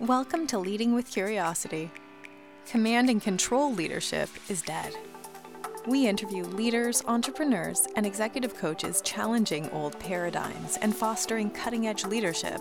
Welcome 0.00 0.46
to 0.48 0.58
Leading 0.58 0.94
with 0.94 1.10
Curiosity. 1.10 1.90
Command 2.68 3.08
and 3.08 3.22
control 3.22 3.72
leadership 3.72 4.28
is 4.50 4.60
dead. 4.60 4.94
We 5.86 6.06
interview 6.06 6.44
leaders, 6.44 7.02
entrepreneurs, 7.08 7.88
and 7.96 8.04
executive 8.04 8.54
coaches 8.58 9.00
challenging 9.00 9.70
old 9.70 9.98
paradigms 9.98 10.76
and 10.82 10.94
fostering 10.94 11.48
cutting 11.48 11.86
edge 11.86 12.04
leadership. 12.04 12.60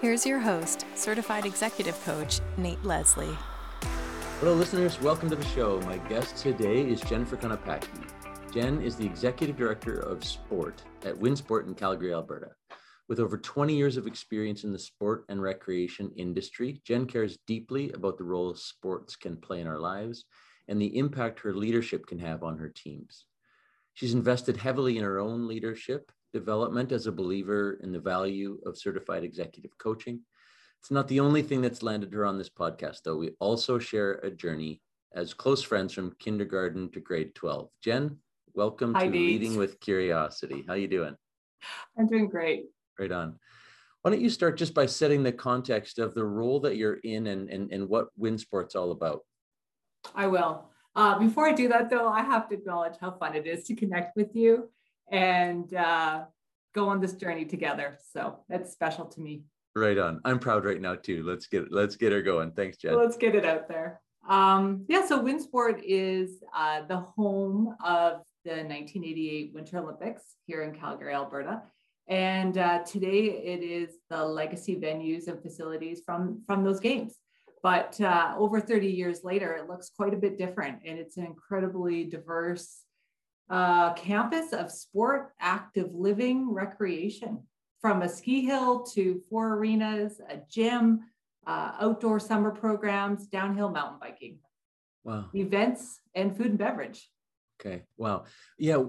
Here's 0.00 0.24
your 0.24 0.38
host, 0.38 0.86
certified 0.94 1.46
executive 1.46 2.00
coach, 2.04 2.38
Nate 2.56 2.84
Leslie. 2.84 3.36
Hello, 4.38 4.54
listeners. 4.54 5.00
Welcome 5.00 5.28
to 5.30 5.36
the 5.36 5.44
show. 5.46 5.80
My 5.80 5.98
guest 5.98 6.36
today 6.36 6.88
is 6.88 7.00
Jennifer 7.00 7.36
Konopacki. 7.36 7.88
Jen 8.52 8.80
is 8.80 8.94
the 8.94 9.04
executive 9.04 9.56
director 9.56 9.98
of 9.98 10.24
sport 10.24 10.84
at 11.04 11.16
WinSport 11.16 11.66
in 11.66 11.74
Calgary, 11.74 12.14
Alberta. 12.14 12.52
With 13.06 13.20
over 13.20 13.36
20 13.36 13.76
years 13.76 13.98
of 13.98 14.06
experience 14.06 14.64
in 14.64 14.72
the 14.72 14.78
sport 14.78 15.26
and 15.28 15.42
recreation 15.42 16.10
industry, 16.16 16.80
Jen 16.86 17.06
cares 17.06 17.36
deeply 17.46 17.92
about 17.92 18.16
the 18.16 18.24
role 18.24 18.54
sports 18.54 19.14
can 19.14 19.36
play 19.36 19.60
in 19.60 19.66
our 19.66 19.78
lives 19.78 20.24
and 20.68 20.80
the 20.80 20.96
impact 20.96 21.40
her 21.40 21.52
leadership 21.52 22.06
can 22.06 22.18
have 22.18 22.42
on 22.42 22.56
her 22.56 22.70
teams. 22.70 23.26
She's 23.92 24.14
invested 24.14 24.56
heavily 24.56 24.96
in 24.96 25.04
her 25.04 25.18
own 25.18 25.46
leadership 25.46 26.10
development 26.32 26.92
as 26.92 27.06
a 27.06 27.12
believer 27.12 27.78
in 27.82 27.92
the 27.92 28.00
value 28.00 28.58
of 28.64 28.78
certified 28.78 29.22
executive 29.22 29.76
coaching. 29.76 30.20
It's 30.80 30.90
not 30.90 31.06
the 31.06 31.20
only 31.20 31.42
thing 31.42 31.60
that's 31.60 31.82
landed 31.82 32.12
her 32.14 32.24
on 32.24 32.38
this 32.38 32.48
podcast, 32.48 33.02
though. 33.04 33.18
We 33.18 33.32
also 33.38 33.78
share 33.78 34.14
a 34.22 34.30
journey 34.30 34.80
as 35.14 35.34
close 35.34 35.62
friends 35.62 35.92
from 35.92 36.16
kindergarten 36.18 36.90
to 36.92 37.00
grade 37.00 37.34
12. 37.34 37.68
Jen, 37.82 38.16
welcome 38.54 38.94
Hi, 38.94 39.04
to 39.04 39.10
Nate. 39.10 39.20
Leading 39.20 39.56
with 39.56 39.78
Curiosity. 39.80 40.64
How 40.66 40.72
are 40.72 40.78
you 40.78 40.88
doing? 40.88 41.14
I'm 41.98 42.06
doing 42.06 42.28
great. 42.28 42.64
Right 42.98 43.12
on. 43.12 43.38
Why 44.02 44.10
don't 44.10 44.20
you 44.20 44.30
start 44.30 44.58
just 44.58 44.74
by 44.74 44.86
setting 44.86 45.22
the 45.22 45.32
context 45.32 45.98
of 45.98 46.14
the 46.14 46.24
role 46.24 46.60
that 46.60 46.76
you're 46.76 46.98
in 47.04 47.28
and, 47.28 47.48
and, 47.48 47.72
and 47.72 47.88
what 47.88 48.08
WinSport's 48.20 48.76
all 48.76 48.90
about? 48.92 49.20
I 50.14 50.26
will. 50.26 50.68
Uh, 50.94 51.18
before 51.18 51.48
I 51.48 51.52
do 51.52 51.68
that, 51.68 51.90
though, 51.90 52.08
I 52.08 52.22
have 52.22 52.48
to 52.50 52.54
acknowledge 52.54 52.94
how 53.00 53.12
fun 53.12 53.34
it 53.34 53.46
is 53.46 53.64
to 53.64 53.74
connect 53.74 54.14
with 54.16 54.36
you 54.36 54.68
and 55.10 55.72
uh, 55.74 56.24
go 56.74 56.88
on 56.88 57.00
this 57.00 57.14
journey 57.14 57.44
together. 57.44 57.98
So 58.12 58.40
that's 58.48 58.72
special 58.72 59.06
to 59.06 59.20
me. 59.20 59.44
Right 59.74 59.98
on. 59.98 60.20
I'm 60.24 60.38
proud 60.38 60.64
right 60.64 60.80
now 60.80 60.94
too. 60.94 61.24
Let's 61.24 61.46
get 61.48 61.72
let's 61.72 61.96
get 61.96 62.12
her 62.12 62.22
going. 62.22 62.52
Thanks, 62.52 62.76
Jen. 62.76 62.96
Let's 62.96 63.16
get 63.16 63.34
it 63.34 63.44
out 63.44 63.68
there. 63.68 64.00
Um, 64.28 64.84
yeah, 64.88 65.04
so 65.04 65.20
Winsport 65.20 65.82
is 65.84 66.42
uh, 66.56 66.82
the 66.86 66.98
home 66.98 67.74
of 67.84 68.22
the 68.44 68.50
1988 68.50 69.52
Winter 69.52 69.78
Olympics 69.78 70.22
here 70.46 70.62
in 70.62 70.74
Calgary, 70.74 71.12
Alberta. 71.12 71.62
And 72.06 72.58
uh, 72.58 72.82
today 72.84 73.24
it 73.24 73.62
is 73.62 73.96
the 74.10 74.24
legacy 74.24 74.76
venues 74.76 75.26
and 75.28 75.40
facilities 75.40 76.02
from, 76.04 76.42
from 76.46 76.62
those 76.62 76.80
games. 76.80 77.16
But 77.62 77.98
uh, 78.00 78.34
over 78.36 78.60
30 78.60 78.88
years 78.88 79.24
later, 79.24 79.54
it 79.54 79.68
looks 79.68 79.90
quite 79.96 80.12
a 80.12 80.18
bit 80.18 80.36
different. 80.36 80.80
And 80.84 80.98
it's 80.98 81.16
an 81.16 81.24
incredibly 81.24 82.04
diverse 82.04 82.82
uh, 83.48 83.94
campus 83.94 84.52
of 84.52 84.70
sport, 84.70 85.32
active 85.40 85.94
living, 85.94 86.52
recreation, 86.52 87.42
from 87.80 88.02
a 88.02 88.08
ski 88.08 88.44
hill 88.44 88.82
to 88.82 89.22
four 89.30 89.54
arenas, 89.54 90.20
a 90.28 90.38
gym, 90.48 91.00
uh, 91.46 91.72
outdoor 91.80 92.18
summer 92.20 92.50
programs, 92.50 93.26
downhill 93.26 93.70
mountain 93.70 93.98
biking, 94.00 94.38
Wow. 95.02 95.26
events, 95.34 96.00
and 96.14 96.36
food 96.36 96.46
and 96.46 96.58
beverage. 96.58 97.10
Okay. 97.60 97.82
Wow. 97.96 98.24
Yeah. 98.58 98.84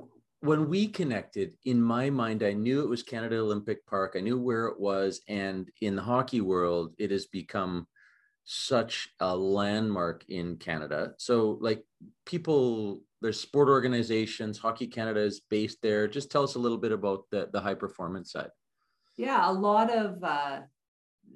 When 0.46 0.70
we 0.70 0.88
connected, 0.88 1.58
in 1.64 1.82
my 1.82 2.12
mind, 2.12 2.44
I 2.44 2.54
knew 2.54 2.82
it 2.82 2.90
was 2.90 3.02
Canada 3.02 3.40
Olympic 3.40 3.84
Park. 3.88 4.14
I 4.16 4.20
knew 4.20 4.38
where 4.38 4.68
it 4.68 4.80
was. 4.80 5.22
And 5.28 5.72
in 5.82 5.96
the 5.96 6.04
hockey 6.04 6.40
world, 6.40 6.94
it 7.00 7.10
has 7.10 7.26
become 7.26 7.88
such 8.44 9.10
a 9.20 9.36
landmark 9.36 10.24
in 10.30 10.58
Canada. 10.58 11.14
So, 11.18 11.58
like, 11.62 11.84
people, 12.28 13.02
there's 13.22 13.40
sport 13.40 13.70
organizations, 13.70 14.59
Hockey 14.59 14.86
Canada 14.86 15.22
is 15.22 15.42
based 15.50 15.81
there. 15.81 16.08
Just 16.08 16.30
tell 16.30 16.44
us 16.44 16.53
a 16.53 16.59
little 16.59 16.78
bit 16.78 16.92
about 16.92 17.24
the, 17.31 17.50
the 17.52 17.59
high 17.59 17.74
performance 17.74 18.31
side. 18.31 18.52
Yeah, 19.18 19.50
a 19.50 19.52
lot 19.52 19.90
of 19.92 20.24
uh, 20.24 20.59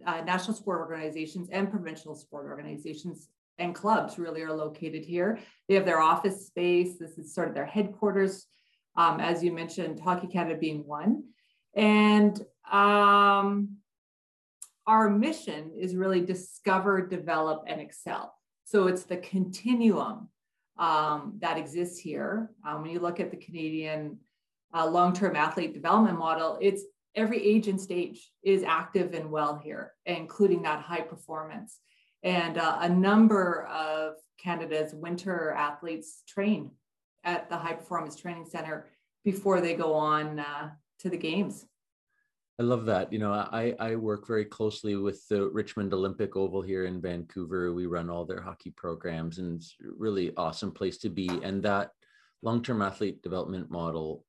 uh, 0.06 0.22
national 0.22 0.56
sport 0.56 0.82
organizations 0.82 1.50
and 1.52 1.72
provincial 1.72 2.14
sport 2.14 2.46
organizations 2.46 3.30
and 3.58 3.74
clubs 3.74 4.20
really 4.20 4.44
are 4.44 4.54
located 4.54 5.04
here. 5.04 5.40
They 5.68 5.74
have 5.74 5.86
their 5.86 6.00
office 6.00 6.46
space. 6.46 7.00
This 7.00 7.18
is 7.18 7.34
sort 7.34 7.48
of 7.48 7.56
their 7.56 7.66
headquarters. 7.66 8.46
Um, 8.96 9.20
as 9.20 9.44
you 9.44 9.52
mentioned, 9.52 10.00
Hockey 10.00 10.28
Canada 10.28 10.58
being 10.60 10.86
one. 10.86 11.24
And 11.76 12.40
um, 12.70 13.78
our 14.88 15.10
mission 15.10 15.72
is 15.78 15.96
really 15.96 16.22
discover, 16.22 17.06
develop, 17.06 17.64
and 17.68 17.80
excel. 17.80 18.34
So 18.66 18.88
it's 18.88 19.04
the 19.04 19.18
continuum 19.18 20.30
um, 20.78 21.38
that 21.42 21.58
exists 21.58 22.00
here. 22.00 22.52
Um, 22.68 22.82
when 22.82 22.92
you 22.92 23.00
look 23.00 23.20
at 23.20 23.32
the 23.32 23.38
Canadian 23.38 24.18
uh, 24.74 24.88
long-term 24.88 25.36
athlete 25.36 25.74
development 25.74 26.18
model, 26.18 26.58
it's 26.62 26.84
every 27.16 27.44
age 27.44 27.68
and 27.68 27.80
stage 27.80 28.32
is 28.44 28.64
active 28.64 29.14
and 29.14 29.32
well 29.32 29.58
here, 29.58 29.94
including 30.06 30.62
that 30.64 30.82
high 30.82 31.02
performance. 31.02 31.80
And 32.24 32.58
uh, 32.58 32.80
a 32.82 32.90
number 32.90 33.66
of 33.68 34.14
Canada's 34.42 34.94
winter 34.94 35.52
athletes 35.52 36.24
train 36.28 36.72
at 37.24 37.50
the 37.50 37.58
High 37.58 37.74
Performance 37.74 38.16
Training 38.16 38.46
Center 38.46 38.88
before 39.24 39.62
they 39.62 39.74
go 39.74 39.94
on 39.94 40.40
uh, 40.40 40.70
to 41.00 41.10
the 41.10 41.18
games. 41.18 41.66
I 42.60 42.64
love 42.64 42.86
that. 42.86 43.14
You 43.14 43.20
know, 43.20 43.32
I 43.32 43.74
I 43.80 43.96
work 43.96 44.28
very 44.28 44.44
closely 44.44 44.98
with 44.98 45.26
the 45.30 45.50
Richmond 45.50 45.94
Olympic 45.94 46.36
Oval 46.36 46.62
here 46.62 46.86
in 46.86 47.02
Vancouver. 47.02 47.74
We 47.74 47.86
run 47.86 48.10
all 48.10 48.26
their 48.26 48.42
hockey 48.42 48.72
programs, 48.72 49.38
and 49.38 49.56
it's 49.56 49.76
really 49.80 50.34
awesome 50.36 50.72
place 50.72 50.98
to 51.00 51.10
be. 51.10 51.30
And 51.42 51.64
that 51.64 51.92
long-term 52.42 52.82
athlete 52.82 53.24
development 53.24 53.72
model 53.72 54.26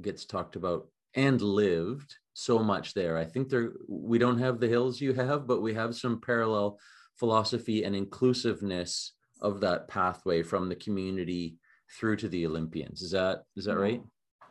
gets 0.00 0.24
talked 0.24 0.56
about 0.56 0.88
and 1.14 1.40
lived 1.40 2.16
so 2.32 2.58
much 2.58 2.94
there. 2.94 3.18
I 3.18 3.24
think 3.24 3.50
there 3.50 3.72
we 3.86 4.18
don't 4.18 4.38
have 4.38 4.60
the 4.60 4.68
hills 4.68 5.00
you 5.00 5.12
have, 5.12 5.46
but 5.46 5.60
we 5.60 5.74
have 5.74 5.94
some 5.94 6.20
parallel 6.20 6.78
philosophy 7.16 7.84
and 7.84 7.94
inclusiveness 7.94 9.12
of 9.42 9.60
that 9.60 9.88
pathway 9.88 10.42
from 10.42 10.68
the 10.68 10.74
community 10.74 11.58
through 11.90 12.16
to 12.16 12.28
the 12.28 12.46
Olympians. 12.46 13.02
Is 13.02 13.12
that 13.12 13.44
is 13.56 13.64
that 13.66 13.76
right? 13.76 14.02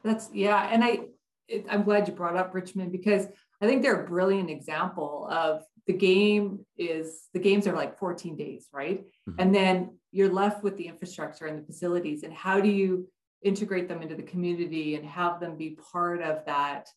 That's 0.03 0.29
yeah, 0.33 0.69
and 0.71 0.83
I 0.83 0.99
it, 1.47 1.65
I'm 1.69 1.83
glad 1.83 2.07
you 2.07 2.13
brought 2.13 2.35
up 2.35 2.53
Richmond 2.53 2.91
because 2.91 3.27
I 3.61 3.65
think 3.67 3.81
they're 3.81 4.03
a 4.03 4.07
brilliant 4.07 4.49
example 4.49 5.27
of 5.31 5.63
the 5.87 5.93
game 5.93 6.65
is 6.77 7.27
the 7.33 7.39
games 7.39 7.67
are 7.67 7.75
like 7.75 7.97
14 7.97 8.35
days, 8.37 8.67
right? 8.71 9.03
Mhm. 9.27 9.35
And 9.39 9.55
then 9.55 9.97
you're 10.11 10.31
left 10.31 10.63
with 10.63 10.77
the 10.77 10.87
infrastructure 10.87 11.45
and 11.45 11.61
the 11.61 11.65
facilities, 11.65 12.23
and 12.23 12.33
how 12.33 12.61
do 12.61 12.69
you 12.69 13.07
integrate 13.41 13.89
them 13.89 14.01
into 14.01 14.15
the 14.15 14.23
community 14.23 14.95
and 14.95 15.05
have 15.05 15.39
them 15.39 15.57
be 15.57 15.77
part 15.91 16.21
of 16.21 16.45
that 16.45 16.87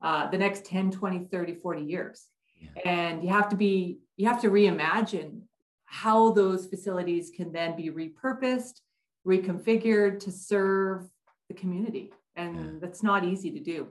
uh, 0.00 0.28
the 0.30 0.38
next 0.38 0.64
10, 0.64 0.90
20, 0.90 1.26
30, 1.30 1.54
40 1.56 1.82
years? 1.82 2.26
Yeah. 2.58 2.68
And 2.84 3.22
you 3.22 3.30
have 3.30 3.48
to 3.50 3.56
be, 3.56 3.98
you 4.16 4.26
have 4.28 4.40
to 4.42 4.50
reimagine 4.50 5.42
how 5.84 6.32
those 6.32 6.66
facilities 6.66 7.30
can 7.30 7.52
then 7.52 7.76
be 7.76 7.90
repurposed, 7.90 8.80
reconfigured 9.26 10.20
to 10.20 10.32
serve 10.32 11.08
the 11.48 11.54
community. 11.54 12.12
And 12.36 12.56
Yeah. 12.56 12.78
that's 12.80 13.02
not 13.02 13.24
easy 13.24 13.50
to 13.52 13.60
do. 13.60 13.88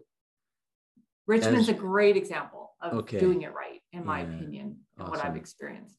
Richmond's 1.28 1.70
As- 1.70 1.76
a 1.76 1.80
great 1.80 2.18
example 2.18 2.76
of 2.82 2.94
Okay. 3.00 3.20
doing 3.20 3.44
it 3.44 3.54
right, 3.54 3.82
in 3.94 4.06
my 4.06 4.22
Yeah. 4.24 4.36
opinion, 4.36 4.86
and 4.98 5.08
what 5.10 5.24
I've 5.24 5.36
experienced. 5.38 5.98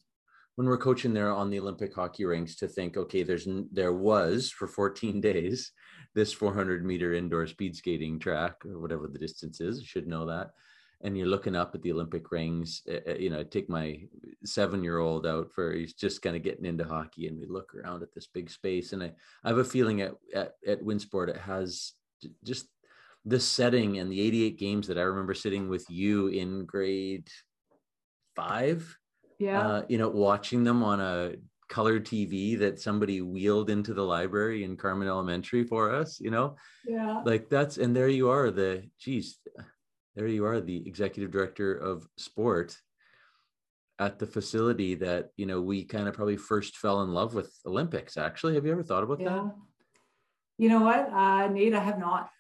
when 0.57 0.67
we're 0.67 0.77
coaching 0.77 1.15
there 1.15 1.31
on 1.31 1.49
the 1.49 1.59
Olympic 1.59 1.95
hockey 1.95 2.27
rinks 2.27 2.57
to 2.57 2.69
think, 2.69 2.99
okay, 2.99 3.23
there's 3.23 3.49
there 3.73 3.95
was 3.95 4.51
for 4.51 4.67
14 4.69 5.19
days 5.23 5.73
this 6.15 6.31
400 6.35 6.85
meter 6.85 7.15
indoor 7.15 7.47
speed 7.47 7.75
skating 7.75 8.19
track 8.19 8.63
or 8.67 8.79
whatever 8.79 9.09
the 9.09 9.19
distance 9.19 9.63
is. 9.63 9.79
You 9.81 9.87
should 9.87 10.07
know 10.07 10.27
that. 10.27 10.51
And 11.05 11.19
you're 11.19 11.27
looking 11.27 11.57
up 11.57 11.75
at 11.75 11.83
the 11.83 11.93
Olympic 11.93 12.31
rings. 12.31 12.83
uh, 12.89 13.11
uh, 13.11 13.15
You 13.15 13.31
know, 13.31 13.41
I 13.41 13.43
take 13.43 13.69
my 13.69 14.03
seven 14.45 14.83
year 14.85 14.99
old 14.99 15.27
out 15.27 15.51
for 15.53 15.73
he's 15.73 15.95
just 15.95 16.23
kind 16.23 16.37
of 16.37 16.43
getting 16.43 16.65
into 16.65 16.85
hockey, 16.85 17.27
and 17.27 17.39
we 17.41 17.47
look 17.47 17.75
around 17.75 18.03
at 18.03 18.15
this 18.15 18.29
big 18.29 18.49
space. 18.51 18.93
And 18.93 19.03
I, 19.03 19.13
I 19.45 19.49
have 19.49 19.59
a 19.59 19.65
feeling 19.65 20.01
at 20.01 20.13
at, 20.35 20.55
at 20.67 20.83
Winsport 20.83 21.29
it 21.29 21.37
has 21.39 21.93
just 22.45 22.67
this 23.25 23.47
setting 23.47 23.99
and 23.99 24.11
the 24.11 24.21
88 24.21 24.59
games 24.59 24.87
that 24.89 24.99
I 24.99 25.03
remember 25.03 25.35
sitting 25.35 25.69
with 25.69 25.89
you 25.89 26.29
in 26.29 26.65
grade 26.67 27.29
five 28.35 28.97
Yeah. 29.39 29.61
uh, 29.61 29.83
you 29.89 29.99
know, 29.99 30.09
watching 30.09 30.65
them 30.65 30.83
on 30.83 31.01
a 31.01 31.33
color 31.69 32.01
TV 32.01 32.59
that 32.59 32.81
somebody 32.81 33.23
wheeled 33.23 33.71
into 33.71 33.95
the 33.95 34.03
library 34.03 34.63
in 34.65 34.77
Carman 34.77 35.09
Elementary 35.09 35.65
for 35.65 35.95
us, 35.95 36.21
you 36.21 36.31
know, 36.31 36.57
yeah. 36.87 37.23
like 37.25 37.49
that's, 37.49 37.79
and 37.79 37.95
there 37.97 38.09
you 38.09 38.29
are, 38.29 38.51
the, 38.51 38.85
geez, 38.99 39.39
there 40.15 40.27
you 40.27 40.45
are, 40.45 40.61
the 40.61 40.87
executive 40.87 41.31
director 41.31 41.75
of 41.75 42.07
sport 42.17 42.77
at 43.99 44.19
the 44.19 44.27
facility 44.27 44.95
that, 44.97 45.31
you 45.37 45.47
know, 45.47 45.61
we 45.61 45.85
kind 45.85 46.09
of 46.09 46.15
probably 46.15 46.37
first 46.37 46.77
fell 46.77 47.03
in 47.03 47.13
love 47.13 47.35
with 47.35 47.55
Olympics, 47.67 48.17
actually. 48.17 48.55
Have 48.55 48.67
you 48.67 48.73
ever 48.73 48.83
thought 48.83 49.05
about 49.05 49.21
Yeah. 49.21 49.51
You 50.59 50.69
know 50.69 50.81
what, 50.81 51.11
uh, 51.13 51.49
Nate, 51.49 51.75
I 51.75 51.81
have 51.81 51.99
not. 51.99 52.31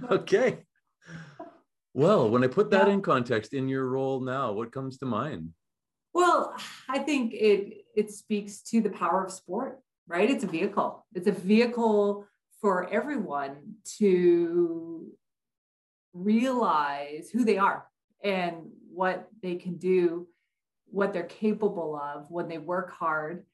okay. 0.10 0.64
Well, 1.94 2.30
when 2.30 2.42
I 2.42 2.46
put 2.46 2.70
that 2.70 2.86
yeah. 2.86 2.94
in 2.94 3.02
context 3.02 3.52
in 3.52 3.68
your 3.68 3.86
role 3.86 4.20
now, 4.20 4.52
what 4.52 4.72
comes 4.72 4.98
to 4.98 5.06
mind? 5.06 5.50
Well, 6.14 6.54
I 6.88 6.98
think 6.98 7.34
it 7.34 7.84
it 7.94 8.10
speaks 8.10 8.62
to 8.62 8.80
the 8.80 8.90
power 8.90 9.24
of 9.24 9.32
sport, 9.32 9.80
right? 10.06 10.30
It's 10.30 10.44
a 10.44 10.46
vehicle. 10.46 11.06
It's 11.14 11.26
a 11.26 11.32
vehicle 11.32 12.26
for 12.62 12.88
everyone 12.88 13.74
to 13.98 15.08
realize 16.14 17.28
who 17.30 17.44
they 17.44 17.58
are 17.58 17.84
and 18.22 18.54
what 18.90 19.28
they 19.42 19.56
can 19.56 19.76
do, 19.76 20.28
what 20.86 21.12
they're 21.12 21.24
capable 21.24 21.96
of 21.96 22.26
when 22.30 22.48
they 22.48 22.58
work 22.58 22.92
hard 22.92 23.44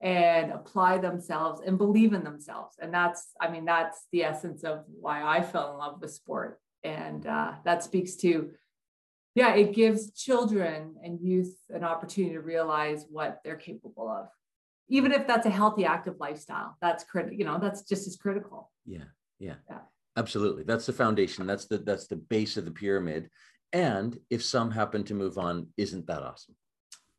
and 0.00 0.52
apply 0.52 0.98
themselves 0.98 1.62
and 1.64 1.78
believe 1.78 2.12
in 2.12 2.22
themselves. 2.22 2.76
And 2.78 2.92
that's, 2.92 3.28
I 3.40 3.48
mean, 3.48 3.64
that's 3.64 4.06
the 4.12 4.22
essence 4.22 4.62
of 4.62 4.84
why 5.00 5.24
I 5.24 5.42
fell 5.42 5.72
in 5.72 5.78
love 5.78 6.00
with 6.00 6.12
sport. 6.12 6.60
And 6.84 7.26
uh, 7.26 7.54
that 7.64 7.82
speaks 7.82 8.16
to, 8.16 8.50
yeah, 9.34 9.54
it 9.54 9.72
gives 9.74 10.12
children 10.12 10.96
and 11.02 11.20
youth 11.20 11.56
an 11.70 11.84
opportunity 11.84 12.34
to 12.34 12.40
realize 12.40 13.06
what 13.08 13.40
they're 13.44 13.56
capable 13.56 14.08
of. 14.08 14.28
Even 14.88 15.12
if 15.12 15.26
that's 15.26 15.46
a 15.46 15.50
healthy, 15.50 15.84
active 15.84 16.16
lifestyle, 16.18 16.76
that's 16.80 17.04
critical, 17.04 17.36
you 17.36 17.44
know, 17.44 17.58
that's 17.58 17.82
just 17.82 18.06
as 18.06 18.16
critical. 18.16 18.70
Yeah. 18.86 19.04
Yeah. 19.38 19.54
Yeah. 19.68 19.78
Absolutely. 20.16 20.64
That's 20.64 20.86
the 20.86 20.92
foundation. 20.92 21.46
That's 21.46 21.66
the 21.66 21.78
that's 21.78 22.06
the 22.08 22.16
base 22.16 22.56
of 22.56 22.64
the 22.64 22.70
pyramid. 22.70 23.30
And 23.72 24.18
if 24.30 24.42
some 24.42 24.70
happen 24.70 25.04
to 25.04 25.14
move 25.14 25.38
on, 25.38 25.68
isn't 25.76 26.06
that 26.06 26.22
awesome? 26.22 26.56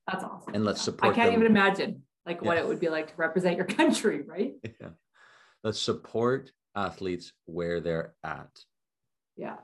That's 0.07 0.23
awesome. 0.23 0.55
And 0.55 0.65
let's 0.65 0.81
support. 0.81 1.13
I 1.13 1.15
can't 1.15 1.31
them. 1.31 1.41
even 1.41 1.51
imagine 1.51 2.03
like 2.25 2.41
what 2.41 2.57
it 2.57 2.67
would 2.67 2.79
be 2.79 2.89
like 2.89 3.07
to 3.07 3.13
represent 3.17 3.55
your 3.55 3.65
country, 3.79 4.21
right? 4.21 4.53
Yeah. 4.81 4.89
Let's 5.63 5.81
support 5.81 6.51
athletes 6.75 7.33
where 7.45 7.81
they're 7.81 8.13
at. 8.23 8.49
Yeah. 9.35 9.57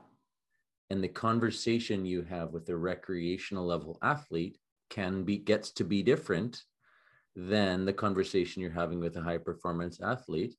And 0.90 1.02
the 1.02 1.08
conversation 1.08 2.04
you 2.04 2.22
have 2.22 2.52
with 2.52 2.68
a 2.68 2.76
recreational 2.76 3.66
level 3.66 3.98
athlete 4.02 4.58
can 4.90 5.24
be 5.24 5.38
gets 5.38 5.70
to 5.72 5.84
be 5.84 6.02
different 6.02 6.62
than 7.36 7.84
the 7.84 7.92
conversation 7.92 8.62
you're 8.62 8.70
having 8.70 8.98
with 8.98 9.16
a 9.16 9.22
high 9.22 9.38
performance 9.38 10.00
athlete. 10.00 10.56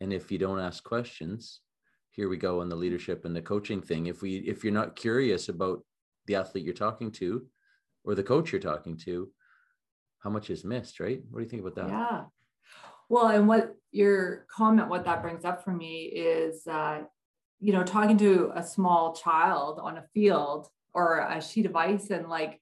And 0.00 0.12
if 0.12 0.30
you 0.30 0.38
don't 0.38 0.60
ask 0.60 0.84
questions, 0.84 1.60
here 2.10 2.28
we 2.28 2.36
go 2.36 2.60
on 2.60 2.68
the 2.68 2.76
leadership 2.76 3.24
and 3.24 3.34
the 3.34 3.42
coaching 3.42 3.82
thing. 3.82 4.06
If 4.06 4.22
we 4.22 4.36
if 4.36 4.62
you're 4.62 4.72
not 4.72 4.96
curious 4.96 5.48
about 5.48 5.84
the 6.26 6.36
athlete 6.36 6.64
you're 6.64 6.74
talking 6.74 7.10
to 7.12 7.46
or 8.04 8.14
the 8.14 8.22
coach 8.22 8.52
you're 8.52 8.60
talking 8.60 8.96
to, 8.98 9.28
how 10.20 10.30
much 10.30 10.48
is 10.48 10.64
missed, 10.64 11.00
right? 11.00 11.20
What 11.30 11.40
do 11.40 11.44
you 11.44 11.50
think 11.50 11.62
about 11.62 11.74
that? 11.74 11.88
Yeah. 11.88 12.24
Well, 13.08 13.28
and 13.28 13.46
what 13.48 13.74
your 13.92 14.46
comment, 14.48 14.88
what 14.88 15.04
that 15.04 15.22
brings 15.22 15.44
up 15.44 15.64
for 15.64 15.72
me 15.72 16.04
is, 16.04 16.66
uh, 16.66 17.02
you 17.60 17.72
know, 17.72 17.84
talking 17.84 18.18
to 18.18 18.52
a 18.54 18.62
small 18.62 19.14
child 19.14 19.78
on 19.80 19.96
a 19.96 20.04
field 20.14 20.68
or 20.94 21.18
a 21.18 21.42
sheet 21.42 21.66
of 21.66 21.76
ice 21.76 22.10
and 22.10 22.28
like 22.28 22.60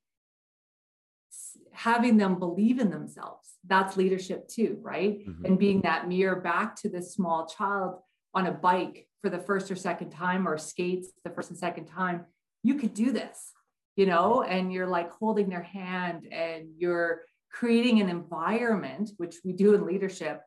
having 1.73 2.17
them 2.17 2.39
believe 2.39 2.79
in 2.79 2.91
themselves. 2.91 3.49
That's 3.67 3.97
leadership 3.97 4.49
too, 4.49 4.79
right? 4.81 5.27
Mm-hmm. 5.27 5.45
And 5.45 5.59
being 5.59 5.81
that 5.83 6.09
mirror 6.09 6.37
back 6.37 6.77
to 6.77 6.89
this 6.89 7.13
small 7.13 7.47
child 7.47 7.97
on 8.35 8.47
a 8.47 8.53
bike 8.53 9.09
for 9.23 9.31
the 9.31 9.39
first 9.39 9.71
or 9.71 9.77
second 9.77 10.11
time 10.11 10.47
or 10.47 10.59
skates 10.59 11.09
the 11.25 11.31
first 11.31 11.51
and 11.51 11.59
second 11.59 11.87
time. 11.87 12.27
You 12.63 12.75
could 12.75 12.95
do 12.95 13.13
this, 13.13 13.53
you 13.97 14.07
know, 14.07 14.43
and 14.43 14.73
you're 14.73 14.87
like 14.87 15.11
holding 15.13 15.49
their 15.49 15.63
hand 15.63 16.27
and 16.31 16.69
you're 16.77 17.23
creating 17.51 18.01
an 18.01 18.09
environment, 18.09 19.11
which 19.17 19.37
we 19.45 19.53
do 19.53 19.75
in 19.75 19.87
leadership, 19.87 20.43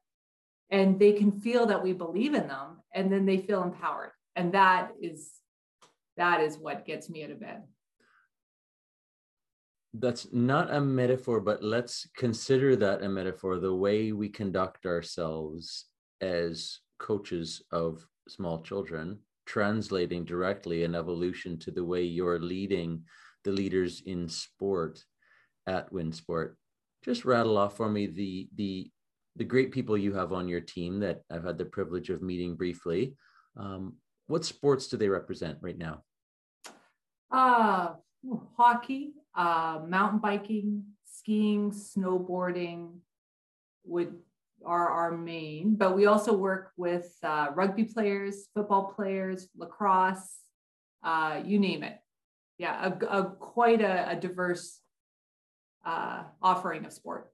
and 0.69 0.99
they 0.99 1.13
can 1.13 1.39
feel 1.39 1.65
that 1.67 1.81
we 1.81 1.93
believe 1.93 2.33
in 2.33 2.47
them 2.47 2.81
and 2.93 3.11
then 3.11 3.25
they 3.25 3.37
feel 3.37 3.63
empowered. 3.63 4.11
And 4.35 4.53
that 4.53 4.91
is 5.01 5.31
that 6.17 6.41
is 6.41 6.57
what 6.57 6.85
gets 6.85 7.09
me 7.09 7.23
out 7.23 7.31
of 7.31 7.39
bed. 7.39 7.63
That's 9.99 10.27
not 10.31 10.73
a 10.73 10.81
metaphor, 10.81 11.39
but 11.39 11.63
let's 11.63 12.07
consider 12.15 12.75
that 12.75 13.03
a 13.03 13.09
metaphor 13.09 13.57
the 13.57 13.73
way 13.73 14.11
we 14.11 14.29
conduct 14.29 14.85
ourselves 14.85 15.85
as 16.21 16.79
coaches 16.99 17.63
of 17.71 18.05
small 18.27 18.61
children, 18.61 19.19
translating 19.45 20.25
directly 20.25 20.83
an 20.83 20.95
evolution 20.95 21.57
to 21.59 21.71
the 21.71 21.83
way 21.83 22.03
you're 22.03 22.39
leading 22.39 23.03
the 23.43 23.51
leaders 23.51 24.01
in 24.05 24.27
sport 24.27 25.03
at 25.67 25.91
WinSport 25.91 26.55
just 27.07 27.25
rattle 27.25 27.57
off 27.57 27.77
for 27.77 27.89
me 27.89 28.05
the 28.05 28.49
the 28.55 28.91
the 29.37 29.43
great 29.43 29.71
people 29.71 29.97
you 29.97 30.13
have 30.13 30.33
on 30.33 30.47
your 30.47 30.59
team 30.59 30.99
that 30.99 31.21
I've 31.31 31.43
had 31.43 31.57
the 31.57 31.65
privilege 31.65 32.09
of 32.09 32.23
meeting 32.23 32.55
briefly. 32.55 33.15
Um, 33.55 33.93
what 34.25 34.43
sports 34.43 34.87
do 34.87 34.97
they 34.97 35.09
represent 35.09 35.59
right 35.61 35.77
now? 35.77 36.01
Uh, 37.31 37.93
hockey, 38.57 39.11
uh, 39.37 39.79
mountain 39.87 40.19
biking, 40.19 40.83
skiing, 41.05 41.71
snowboarding 41.71 42.97
would 43.85 44.15
are 44.65 44.89
our 44.89 45.15
main, 45.15 45.75
but 45.75 45.95
we 45.95 46.07
also 46.07 46.33
work 46.33 46.71
with 46.77 47.15
uh, 47.23 47.49
rugby 47.53 47.83
players, 47.83 48.47
football 48.55 48.91
players, 48.95 49.47
lacrosse, 49.55 50.39
uh, 51.03 51.39
you 51.45 51.59
name 51.59 51.83
it. 51.83 51.99
Yeah, 52.57 52.91
a, 52.91 53.05
a 53.05 53.23
quite 53.23 53.81
a, 53.81 54.09
a 54.09 54.15
diverse 54.15 54.81
uh, 55.85 56.23
offering 56.41 56.85
of 56.85 56.91
sport. 56.91 57.31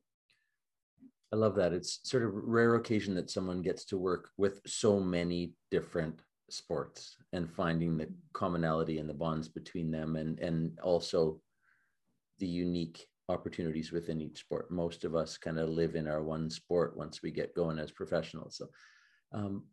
I 1.31 1.37
love 1.37 1.55
that. 1.55 1.71
It's 1.71 1.99
sort 2.03 2.23
of 2.23 2.31
rare 2.33 2.75
occasion 2.75 3.15
that 3.15 3.29
someone 3.29 3.61
gets 3.61 3.85
to 3.85 3.97
work 3.97 4.29
with 4.37 4.59
so 4.67 4.99
many 4.99 5.53
different 5.71 6.19
sports 6.49 7.15
and 7.31 7.49
finding 7.49 7.97
the 7.97 8.07
commonality 8.33 8.99
and 8.99 9.09
the 9.09 9.13
bonds 9.13 9.47
between 9.47 9.89
them 9.89 10.17
and 10.17 10.39
and 10.39 10.77
also 10.83 11.41
the 12.39 12.47
unique 12.47 13.05
opportunities 13.29 13.91
within 13.91 14.21
each 14.21 14.39
sport. 14.39 14.69
Most 14.71 15.05
of 15.05 15.15
us 15.15 15.37
kind 15.37 15.59
of 15.59 15.69
live 15.69 15.95
in 15.95 16.07
our 16.07 16.23
one 16.23 16.49
sport 16.49 16.97
once 16.97 17.21
we 17.21 17.31
get 17.31 17.55
going 17.55 17.79
as 17.79 17.91
professionals. 17.91 18.57
So 18.57 18.67
um, 19.31 19.63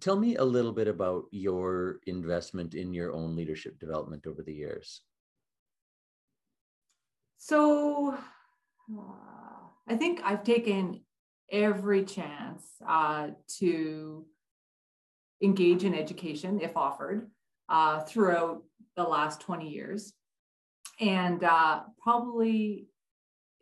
tell 0.00 0.18
me 0.18 0.36
a 0.36 0.44
little 0.44 0.72
bit 0.72 0.88
about 0.88 1.24
your 1.30 2.00
investment 2.06 2.74
in 2.74 2.92
your 2.92 3.12
own 3.12 3.36
leadership 3.36 3.78
development 3.78 4.26
over 4.26 4.42
the 4.42 4.52
years. 4.52 5.02
So 7.38 8.14
uh, 8.14 9.02
I 9.88 9.96
think 9.96 10.20
I've 10.24 10.42
taken 10.42 11.02
every 11.50 12.04
chance 12.04 12.64
uh, 12.86 13.28
to 13.58 14.26
engage 15.42 15.84
in 15.84 15.94
education 15.94 16.60
if 16.60 16.76
offered 16.76 17.30
uh, 17.68 18.00
throughout 18.00 18.62
the 18.96 19.04
last 19.04 19.40
20 19.40 19.68
years. 19.68 20.12
And 21.00 21.44
uh, 21.44 21.80
probably, 22.02 22.88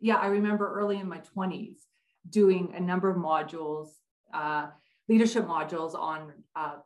yeah, 0.00 0.16
I 0.16 0.26
remember 0.26 0.72
early 0.72 0.98
in 0.98 1.08
my 1.08 1.20
20s 1.36 1.78
doing 2.28 2.72
a 2.74 2.80
number 2.80 3.10
of 3.10 3.16
modules, 3.16 3.88
uh, 4.32 4.68
leadership 5.08 5.46
modules 5.46 5.94
on 5.94 6.32
uh, 6.54 6.76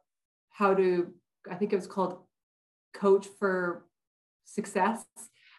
how 0.51 0.75
to, 0.75 1.13
I 1.51 1.55
think 1.55 1.73
it 1.73 1.77
was 1.77 1.87
called 1.87 2.19
Coach 2.95 3.27
for 3.39 3.87
Success. 4.45 5.05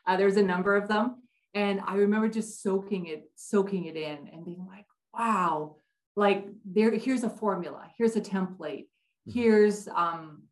Uh, 0.07 0.17
there's 0.17 0.37
a 0.37 0.43
number 0.43 0.75
of 0.75 0.87
them. 0.87 1.23
And 1.53 1.81
I 1.85 1.95
remember 1.95 2.29
just 2.29 2.61
soaking 2.61 3.07
it, 3.07 3.29
soaking 3.35 3.85
it 3.85 3.95
in 3.95 4.29
and 4.31 4.45
being 4.45 4.65
like, 4.67 4.85
wow, 5.13 5.75
like 6.15 6.47
there, 6.65 6.91
here's 6.91 7.23
a 7.23 7.29
formula, 7.29 7.89
here's 7.97 8.15
a 8.15 8.21
template, 8.21 8.85
mm-hmm. 8.85 9.31
here's 9.31 9.87
um, 9.87 10.43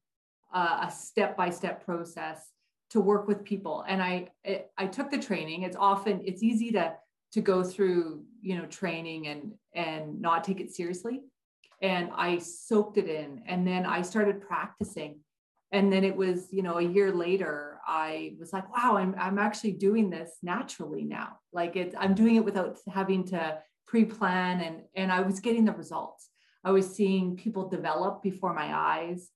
a 0.53 0.91
step-by-step 0.91 1.85
process 1.85 2.51
to 2.91 3.01
work 3.01 3.27
with 3.27 3.43
people. 3.43 3.83
And 3.87 4.01
I, 4.01 4.29
it, 4.43 4.71
I 4.77 4.87
took 4.87 5.11
the 5.11 5.19
training. 5.19 5.63
It's 5.63 5.75
often, 5.75 6.21
it's 6.23 6.43
easy 6.43 6.71
to, 6.71 6.93
to 7.33 7.41
go 7.41 7.63
through, 7.63 8.23
you 8.41 8.57
know, 8.57 8.65
training 8.65 9.27
and, 9.27 9.53
and 9.75 10.21
not 10.21 10.43
take 10.43 10.59
it 10.61 10.73
seriously. 10.73 11.21
And 11.81 12.09
I 12.15 12.39
soaked 12.39 12.97
it 12.97 13.07
in 13.07 13.43
and 13.47 13.67
then 13.67 13.85
I 13.85 14.01
started 14.01 14.41
practicing. 14.41 15.19
And 15.71 15.91
then 15.91 16.03
it 16.03 16.15
was 16.15 16.47
you 16.51 16.63
know 16.63 16.77
a 16.77 16.81
year 16.81 17.11
later 17.11 17.79
i 17.85 18.35
was 18.39 18.53
like 18.53 18.73
wow 18.73 18.95
i'm, 18.95 19.13
I'm 19.17 19.37
actually 19.37 19.73
doing 19.73 20.09
this 20.09 20.37
naturally 20.41 21.03
now. 21.03 21.39
Like 21.51 21.75
it's 21.75 21.93
i'm 21.99 22.15
doing 22.15 22.37
it 22.37 22.45
without 22.45 22.77
having 22.87 23.25
to 23.25 23.59
pre-plan 23.85 24.61
and 24.61 24.81
and 24.95 25.11
i 25.11 25.21
was 25.21 25.39
getting 25.41 25.65
the 25.65 25.73
results. 25.73 26.29
I 26.63 26.71
was 26.71 26.95
seeing 26.95 27.35
people 27.35 27.69
develop 27.69 28.23
before 28.23 28.53
my 28.53 28.73
eyes. 28.73 29.29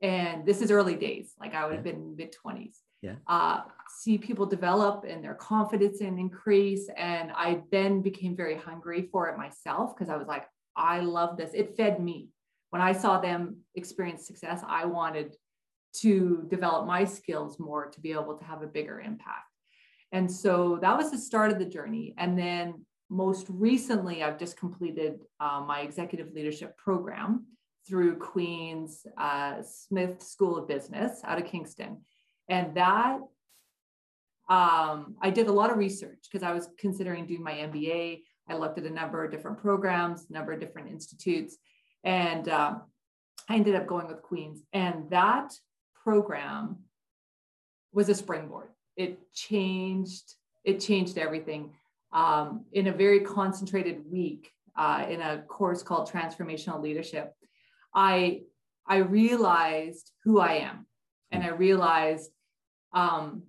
And 0.00 0.44
this 0.44 0.60
is 0.60 0.70
early 0.70 0.96
days. 0.96 1.34
Like 1.38 1.54
i 1.54 1.66
would 1.66 1.74
have 1.74 1.84
been 1.84 2.16
mid 2.16 2.34
20s 2.34 2.76
yeah 3.04 3.14
uh, 3.26 3.60
see 3.88 4.18
people 4.18 4.46
develop 4.46 5.04
and 5.08 5.22
their 5.22 5.34
confidence 5.34 6.00
and 6.00 6.18
increase 6.18 6.88
and 6.96 7.30
i 7.32 7.60
then 7.70 8.00
became 8.00 8.34
very 8.36 8.56
hungry 8.56 9.08
for 9.12 9.28
it 9.28 9.36
myself 9.36 9.94
because 9.94 10.10
i 10.10 10.16
was 10.16 10.26
like 10.26 10.46
i 10.76 11.00
love 11.00 11.36
this 11.36 11.50
it 11.54 11.76
fed 11.76 12.00
me 12.00 12.28
when 12.70 12.82
i 12.82 12.92
saw 12.92 13.20
them 13.20 13.56
experience 13.74 14.26
success 14.26 14.60
i 14.66 14.84
wanted 14.84 15.36
to 15.94 16.44
develop 16.48 16.86
my 16.86 17.04
skills 17.04 17.58
more 17.58 17.86
to 17.86 18.00
be 18.00 18.12
able 18.12 18.36
to 18.36 18.44
have 18.44 18.62
a 18.62 18.66
bigger 18.66 19.00
impact. 19.00 19.46
And 20.12 20.30
so 20.30 20.78
that 20.82 20.96
was 20.96 21.10
the 21.10 21.18
start 21.18 21.50
of 21.50 21.58
the 21.58 21.64
journey. 21.64 22.14
And 22.18 22.38
then 22.38 22.84
most 23.10 23.46
recently, 23.48 24.22
I've 24.22 24.38
just 24.38 24.56
completed 24.56 25.20
uh, 25.40 25.62
my 25.66 25.80
executive 25.80 26.32
leadership 26.32 26.76
program 26.76 27.46
through 27.86 28.16
Queen's 28.16 29.06
uh, 29.18 29.62
Smith 29.62 30.22
School 30.22 30.56
of 30.56 30.66
Business 30.66 31.20
out 31.24 31.38
of 31.38 31.46
Kingston. 31.46 31.98
And 32.48 32.74
that 32.76 33.20
um, 34.48 35.16
I 35.22 35.30
did 35.30 35.46
a 35.46 35.52
lot 35.52 35.70
of 35.70 35.78
research 35.78 36.28
because 36.30 36.42
I 36.42 36.52
was 36.52 36.68
considering 36.78 37.26
doing 37.26 37.42
my 37.42 37.52
MBA. 37.52 38.22
I 38.48 38.56
looked 38.56 38.78
at 38.78 38.84
a 38.84 38.90
number 38.90 39.24
of 39.24 39.30
different 39.30 39.58
programs, 39.58 40.28
number 40.28 40.52
of 40.52 40.60
different 40.60 40.90
institutes, 40.90 41.56
and 42.04 42.46
um, 42.50 42.82
I 43.48 43.56
ended 43.56 43.74
up 43.74 43.86
going 43.86 44.06
with 44.06 44.20
Queens. 44.20 44.62
And 44.74 45.08
that 45.10 45.54
program 45.94 46.76
was 47.92 48.10
a 48.10 48.14
springboard. 48.14 48.68
It 48.96 49.18
changed. 49.32 50.34
It 50.64 50.80
changed 50.80 51.16
everything. 51.16 51.72
Um, 52.12 52.66
in 52.72 52.88
a 52.88 52.92
very 52.92 53.20
concentrated 53.20 54.02
week, 54.10 54.50
uh, 54.76 55.06
in 55.08 55.20
a 55.20 55.42
course 55.42 55.82
called 55.82 56.10
Transformational 56.10 56.82
Leadership, 56.82 57.32
I 57.94 58.42
I 58.86 58.98
realized 58.98 60.10
who 60.24 60.40
I 60.40 60.54
am, 60.54 60.86
and 61.30 61.42
I 61.42 61.48
realized 61.48 62.30
um, 62.92 63.42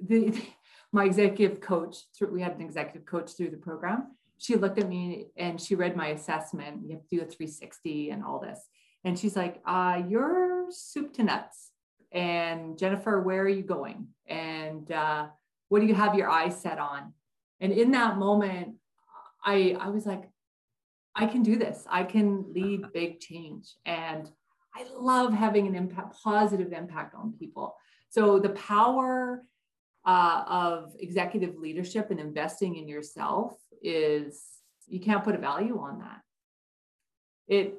the, 0.00 0.34
my 0.92 1.04
executive 1.04 1.60
coach, 1.60 1.96
Through, 2.16 2.32
we 2.32 2.42
had 2.42 2.56
an 2.56 2.62
executive 2.62 3.06
coach 3.06 3.32
through 3.32 3.50
the 3.50 3.56
program. 3.56 4.16
She 4.38 4.56
looked 4.56 4.78
at 4.78 4.88
me 4.88 5.28
and 5.36 5.60
she 5.60 5.74
read 5.74 5.96
my 5.96 6.08
assessment. 6.08 6.82
You 6.84 6.94
have 6.94 7.08
to 7.08 7.16
do 7.16 7.22
a 7.22 7.26
360 7.26 8.10
and 8.10 8.24
all 8.24 8.40
this. 8.40 8.60
And 9.04 9.18
she's 9.18 9.36
like, 9.36 9.60
uh, 9.66 10.02
You're 10.08 10.66
soup 10.70 11.12
to 11.14 11.22
nuts. 11.22 11.70
And 12.12 12.78
Jennifer, 12.78 13.20
where 13.20 13.42
are 13.42 13.48
you 13.48 13.62
going? 13.62 14.08
And 14.26 14.90
uh, 14.90 15.28
what 15.68 15.80
do 15.80 15.86
you 15.86 15.94
have 15.94 16.14
your 16.14 16.28
eyes 16.28 16.60
set 16.60 16.78
on? 16.78 17.14
And 17.60 17.72
in 17.72 17.92
that 17.92 18.18
moment, 18.18 18.74
I, 19.44 19.76
I 19.80 19.88
was 19.88 20.04
like, 20.04 20.28
I 21.14 21.26
can 21.26 21.42
do 21.42 21.56
this. 21.56 21.86
I 21.88 22.04
can 22.04 22.52
lead 22.52 22.92
big 22.92 23.20
change. 23.20 23.74
And 23.84 24.30
I 24.74 24.86
love 24.96 25.32
having 25.32 25.66
an 25.66 25.74
impact, 25.74 26.22
positive 26.22 26.72
impact 26.72 27.14
on 27.14 27.32
people. 27.32 27.76
So 28.08 28.38
the 28.38 28.50
power 28.50 29.42
uh, 30.04 30.44
of 30.46 30.92
executive 30.98 31.56
leadership 31.58 32.10
and 32.10 32.18
investing 32.18 32.76
in 32.76 32.88
yourself 32.88 33.56
is 33.82 34.42
you 34.86 35.00
can't 35.00 35.24
put 35.24 35.34
a 35.34 35.38
value 35.38 35.78
on 35.78 36.00
that. 36.00 36.20
It 37.48 37.74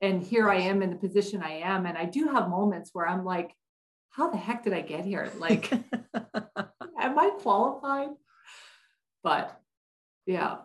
and 0.00 0.22
here 0.22 0.48
I 0.48 0.56
am 0.56 0.82
in 0.82 0.90
the 0.90 0.96
position 0.96 1.42
I 1.42 1.58
am, 1.58 1.84
and 1.84 1.98
I 1.98 2.04
do 2.04 2.28
have 2.28 2.48
moments 2.48 2.90
where 2.92 3.08
I'm 3.08 3.24
like, 3.24 3.52
how 4.10 4.30
the 4.30 4.36
heck 4.36 4.62
did 4.62 4.72
I 4.72 4.80
get 4.80 5.04
here? 5.04 5.30
Like, 5.38 5.72
am 7.00 7.18
I 7.18 7.30
qualified? 7.40 8.10
But 9.24 9.60
yeah. 10.26 10.58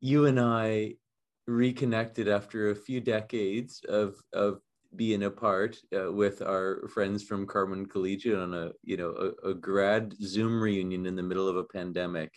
You 0.00 0.26
and 0.26 0.40
I 0.40 0.94
reconnected 1.46 2.28
after 2.28 2.70
a 2.70 2.74
few 2.74 3.00
decades 3.00 3.82
of 3.88 4.16
of 4.32 4.60
being 4.96 5.24
apart 5.24 5.76
uh, 5.94 6.10
with 6.12 6.42
our 6.42 6.88
friends 6.88 7.22
from 7.22 7.46
Carman 7.46 7.86
Collegiate 7.86 8.38
on 8.38 8.54
a 8.54 8.70
you 8.82 8.96
know 8.96 9.10
a, 9.10 9.50
a, 9.50 9.54
grad 9.54 10.14
Zoom 10.22 10.60
reunion 10.60 11.06
in 11.06 11.16
the 11.16 11.22
middle 11.22 11.48
of 11.48 11.56
a 11.56 11.64
pandemic, 11.64 12.32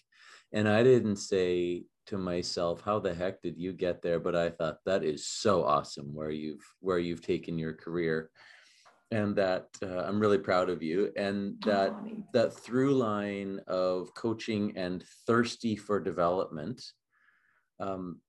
and 0.51 0.67
I 0.67 0.83
didn't 0.83 1.17
say 1.17 1.83
to 2.07 2.17
myself, 2.17 2.81
"How 2.81 2.99
the 2.99 3.13
heck 3.13 3.41
did 3.41 3.57
you 3.57 3.73
get 3.73 4.01
there?" 4.01 4.19
But 4.19 4.35
I 4.35 4.49
thought 4.49 4.79
that 4.85 5.03
is 5.03 5.27
so 5.27 5.63
awesome 5.63 6.13
where 6.13 6.31
you've 6.31 6.65
where 6.79 6.99
you've 6.99 7.25
taken 7.25 7.57
your 7.57 7.73
career, 7.73 8.29
and 9.11 9.35
that 9.37 9.67
uh, 9.81 9.99
I'm 9.99 10.19
really 10.19 10.39
proud 10.39 10.69
of 10.69 10.83
you, 10.83 11.11
and 11.15 11.55
that 11.65 11.91
oh, 11.91 12.23
that 12.33 12.53
through 12.53 12.95
line 12.95 13.61
of 13.67 14.13
coaching 14.13 14.73
and 14.75 15.03
thirsty 15.25 15.75
for 15.75 15.99
development. 15.99 16.83
Um, 17.79 18.19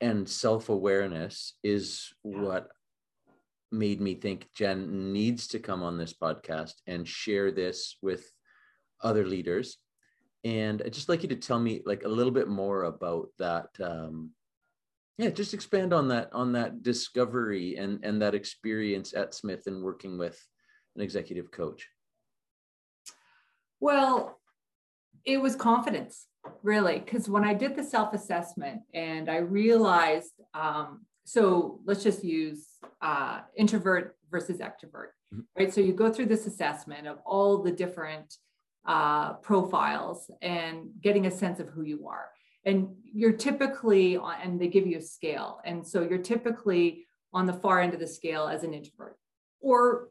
and 0.00 0.28
self-awareness 0.28 1.54
is 1.62 2.12
yeah. 2.24 2.40
what 2.40 2.68
made 3.72 4.00
me 4.00 4.14
think 4.14 4.48
Jen 4.54 5.12
needs 5.12 5.48
to 5.48 5.58
come 5.58 5.82
on 5.82 5.98
this 5.98 6.12
podcast 6.12 6.74
and 6.86 7.06
share 7.06 7.50
this 7.50 7.96
with 8.02 8.30
other 9.02 9.26
leaders. 9.26 9.78
And 10.44 10.82
I'd 10.84 10.92
just 10.92 11.08
like 11.08 11.22
you 11.22 11.28
to 11.30 11.36
tell 11.36 11.58
me 11.58 11.82
like 11.86 12.04
a 12.04 12.08
little 12.08 12.32
bit 12.32 12.48
more 12.48 12.84
about 12.84 13.28
that. 13.38 13.68
Um, 13.80 14.30
yeah, 15.18 15.30
just 15.30 15.54
expand 15.54 15.92
on 15.92 16.08
that 16.08 16.30
on 16.32 16.52
that 16.52 16.82
discovery 16.82 17.76
and 17.76 18.04
and 18.04 18.20
that 18.22 18.34
experience 18.34 19.14
at 19.14 19.34
Smith 19.34 19.66
and 19.66 19.82
working 19.82 20.18
with 20.18 20.40
an 20.96 21.02
executive 21.02 21.50
coach. 21.50 21.88
Well, 23.78 24.40
it 25.24 25.40
was 25.40 25.54
confidence 25.54 26.26
really 26.62 26.98
because 26.98 27.28
when 27.28 27.44
i 27.44 27.54
did 27.54 27.76
the 27.76 27.84
self-assessment 27.84 28.80
and 28.94 29.30
i 29.30 29.36
realized 29.36 30.32
um, 30.54 31.04
so 31.24 31.80
let's 31.84 32.02
just 32.02 32.24
use 32.24 32.66
uh, 33.00 33.40
introvert 33.56 34.16
versus 34.30 34.58
extrovert, 34.58 35.10
mm-hmm. 35.32 35.40
right? 35.56 35.72
So 35.72 35.80
you 35.80 35.92
go 35.92 36.12
through 36.12 36.26
this 36.26 36.46
assessment 36.46 37.06
of 37.06 37.18
all 37.24 37.62
the 37.62 37.72
different 37.72 38.34
uh, 38.86 39.34
profiles 39.34 40.30
and 40.40 40.88
getting 41.00 41.26
a 41.26 41.30
sense 41.30 41.60
of 41.60 41.68
who 41.68 41.82
you 41.82 42.08
are. 42.08 42.26
And 42.64 42.94
you're 43.02 43.32
typically, 43.32 44.16
on, 44.16 44.36
and 44.42 44.60
they 44.60 44.68
give 44.68 44.86
you 44.86 44.98
a 44.98 45.02
scale. 45.02 45.60
And 45.64 45.86
so 45.86 46.02
you're 46.02 46.18
typically 46.18 47.06
on 47.32 47.46
the 47.46 47.52
far 47.52 47.80
end 47.80 47.94
of 47.94 48.00
the 48.00 48.06
scale 48.06 48.46
as 48.46 48.62
an 48.62 48.74
introvert 48.74 49.16
or 49.60 50.08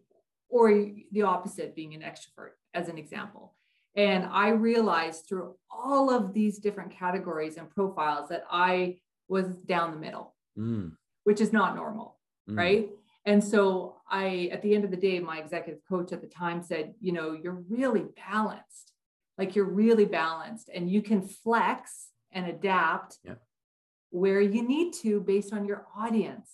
or 0.50 0.70
the 1.12 1.22
opposite 1.22 1.76
being 1.76 1.94
an 1.94 2.02
extrovert 2.02 2.52
as 2.74 2.88
an 2.90 2.98
example 2.98 3.56
and 3.96 4.26
i 4.32 4.50
realized 4.50 5.26
through 5.28 5.56
all 5.70 6.10
of 6.10 6.34
these 6.34 6.58
different 6.58 6.92
categories 6.92 7.58
and 7.58 7.70
profiles 7.70 8.30
that 8.30 8.44
i 8.50 8.98
was 9.28 9.56
down 9.66 9.92
the 9.92 9.98
middle 9.98 10.36
mm 10.58 10.92
which 11.24 11.42
is 11.42 11.54
not 11.54 11.76
normal, 11.76 12.20
mm. 12.50 12.58
right? 12.58 12.90
And 13.26 13.44
so 13.44 13.98
I, 14.10 14.50
at 14.52 14.62
the 14.62 14.74
end 14.74 14.84
of 14.84 14.92
the 14.92 14.98
day, 14.98 15.20
my 15.20 15.40
executive 15.40 15.82
coach 15.88 16.12
at 16.12 16.22
the 16.22 16.28
time 16.28 16.64
said, 16.64 16.96
you 17.00 17.12
know, 17.12 17.34
you're 17.34 17.64
really 17.70 18.06
balanced. 18.30 18.94
Like 19.38 19.56
you're 19.56 19.66
really 19.66 20.06
balanced 20.06 20.70
and 20.74 20.90
you 20.90 21.02
can 21.02 21.22
flex 21.22 22.10
and 22.32 22.48
adapt 22.48 23.20
yeah. 23.24 23.36
where 24.10 24.42
you 24.42 24.68
need 24.68 24.94
to 25.02 25.22
based 25.22 25.54
on 25.54 25.66
your 25.66 25.86
audience. 25.96 26.50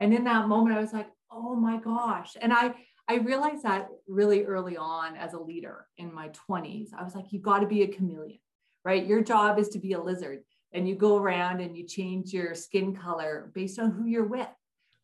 And 0.00 0.12
in 0.12 0.24
that 0.24 0.48
moment, 0.48 0.76
I 0.76 0.80
was 0.80 0.92
like, 0.92 1.08
oh 1.30 1.54
my 1.54 1.78
gosh. 1.78 2.36
And 2.40 2.52
I, 2.52 2.74
I 3.08 3.16
realized 3.16 3.62
that 3.62 3.88
really 4.06 4.44
early 4.44 4.76
on 4.76 5.16
as 5.16 5.34
a 5.34 5.40
leader 5.40 5.86
in 5.96 6.12
my 6.12 6.30
20s. 6.50 6.88
I 6.96 7.02
was 7.02 7.14
like, 7.14 7.26
you've 7.32 7.42
got 7.42 7.60
to 7.60 7.66
be 7.66 7.82
a 7.82 7.88
chameleon, 7.88 8.38
right? 8.84 9.06
Your 9.06 9.22
job 9.22 9.58
is 9.58 9.68
to 9.70 9.78
be 9.78 9.92
a 9.92 10.02
lizard 10.02 10.40
and 10.72 10.88
you 10.88 10.94
go 10.94 11.16
around 11.16 11.60
and 11.60 11.76
you 11.76 11.86
change 11.86 12.32
your 12.32 12.54
skin 12.54 12.94
color 12.94 13.50
based 13.54 13.78
on 13.78 13.90
who 13.90 14.06
you're 14.06 14.26
with, 14.26 14.48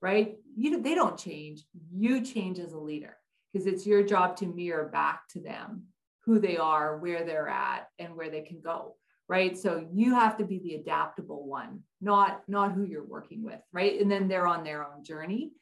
right? 0.00 0.36
You 0.56 0.80
they 0.80 0.94
don't 0.94 1.18
change. 1.18 1.64
You 1.92 2.20
change 2.20 2.58
as 2.58 2.72
a 2.72 2.78
leader 2.78 3.16
because 3.52 3.66
it's 3.66 3.86
your 3.86 4.02
job 4.02 4.36
to 4.38 4.46
mirror 4.46 4.88
back 4.92 5.28
to 5.30 5.40
them 5.40 5.84
who 6.24 6.38
they 6.38 6.56
are, 6.56 6.98
where 6.98 7.24
they're 7.24 7.48
at, 7.48 7.88
and 7.98 8.16
where 8.16 8.30
they 8.30 8.40
can 8.40 8.60
go, 8.60 8.96
right? 9.28 9.56
So 9.58 9.86
you 9.92 10.14
have 10.14 10.36
to 10.38 10.44
be 10.44 10.58
the 10.58 10.74
adaptable 10.76 11.46
one, 11.46 11.80
not 12.00 12.42
not 12.48 12.72
who 12.72 12.84
you're 12.84 13.04
working 13.04 13.42
with, 13.42 13.60
right? 13.72 14.00
And 14.00 14.10
then 14.10 14.28
they're 14.28 14.46
on 14.46 14.64
their 14.64 14.84
own 14.84 15.04
journey. 15.04 15.52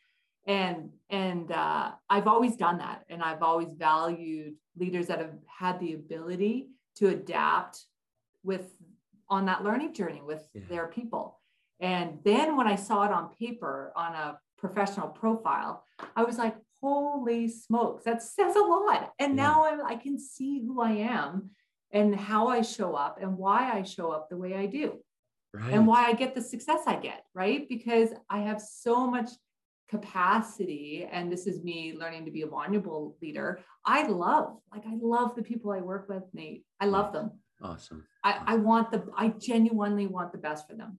And 0.46 0.90
and 1.10 1.52
uh, 1.52 1.92
I've 2.10 2.26
always 2.26 2.56
done 2.56 2.78
that, 2.78 3.04
and 3.08 3.22
I've 3.22 3.42
always 3.42 3.72
valued 3.74 4.54
leaders 4.76 5.06
that 5.06 5.20
have 5.20 5.34
had 5.46 5.78
the 5.78 5.94
ability 5.94 6.68
to 6.96 7.08
adapt 7.08 7.84
with 8.42 8.68
on 9.32 9.46
that 9.46 9.64
learning 9.64 9.94
journey 9.94 10.20
with 10.24 10.46
yeah. 10.52 10.60
their 10.68 10.86
people. 10.88 11.40
And 11.80 12.18
then 12.22 12.54
when 12.54 12.66
I 12.66 12.76
saw 12.76 13.04
it 13.04 13.10
on 13.10 13.30
paper 13.40 13.92
on 13.96 14.14
a 14.14 14.38
professional 14.58 15.08
profile, 15.08 15.84
I 16.14 16.22
was 16.22 16.36
like, 16.36 16.54
holy 16.82 17.48
smokes, 17.48 18.04
that 18.04 18.22
says 18.22 18.54
a 18.54 18.60
lot. 18.60 19.10
And 19.18 19.34
yeah. 19.34 19.42
now 19.42 19.66
I'm, 19.66 19.86
I 19.86 19.96
can 19.96 20.18
see 20.18 20.60
who 20.60 20.82
I 20.82 20.92
am 20.92 21.50
and 21.92 22.14
how 22.14 22.48
I 22.48 22.60
show 22.60 22.94
up 22.94 23.22
and 23.22 23.38
why 23.38 23.72
I 23.72 23.84
show 23.84 24.10
up 24.10 24.28
the 24.28 24.36
way 24.36 24.54
I 24.54 24.66
do. 24.66 24.98
Right. 25.54 25.72
And 25.72 25.86
why 25.86 26.06
I 26.06 26.12
get 26.12 26.34
the 26.34 26.42
success 26.42 26.80
I 26.86 26.96
get, 26.96 27.24
right? 27.34 27.66
Because 27.68 28.10
I 28.28 28.40
have 28.40 28.60
so 28.60 29.06
much 29.06 29.30
capacity 29.88 31.06
and 31.10 31.30
this 31.30 31.46
is 31.46 31.62
me 31.62 31.94
learning 31.98 32.24
to 32.24 32.30
be 32.30 32.40
a 32.40 32.46
vulnerable 32.46 33.14
leader 33.20 33.60
i 33.84 34.06
love 34.06 34.56
like 34.72 34.84
i 34.86 34.96
love 35.02 35.36
the 35.36 35.42
people 35.42 35.70
i 35.70 35.80
work 35.80 36.08
with 36.08 36.22
nate 36.32 36.64
i 36.80 36.86
love 36.86 37.12
them 37.12 37.30
Awesome. 37.62 38.04
I, 38.24 38.40
I 38.46 38.56
want 38.56 38.90
the, 38.90 39.04
I 39.16 39.28
genuinely 39.28 40.06
want 40.06 40.32
the 40.32 40.38
best 40.38 40.68
for 40.68 40.74
them. 40.74 40.98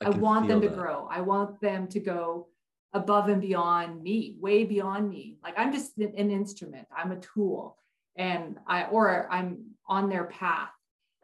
I, 0.00 0.06
I 0.06 0.10
want 0.10 0.48
them 0.48 0.60
to 0.60 0.68
that. 0.68 0.76
grow. 0.76 1.08
I 1.10 1.20
want 1.20 1.60
them 1.60 1.86
to 1.88 2.00
go 2.00 2.48
above 2.92 3.28
and 3.28 3.40
beyond 3.40 4.02
me, 4.02 4.36
way 4.40 4.64
beyond 4.64 5.08
me. 5.08 5.38
Like 5.42 5.54
I'm 5.56 5.72
just 5.72 5.96
an 5.98 6.30
instrument, 6.30 6.86
I'm 6.94 7.12
a 7.12 7.20
tool 7.20 7.78
and 8.16 8.58
I, 8.66 8.84
or 8.84 9.28
I'm 9.30 9.64
on 9.86 10.08
their 10.08 10.24
path. 10.24 10.70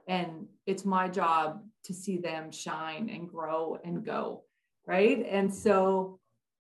And 0.07 0.47
it's 0.67 0.85
my 0.85 1.09
job 1.09 1.63
to 1.85 1.93
see 1.93 2.17
them 2.17 2.51
shine 2.51 3.11
and 3.11 3.29
grow 3.29 3.79
and 3.85 4.05
go. 4.05 4.45
Right. 4.87 5.27
And 5.29 5.53
so 5.53 6.19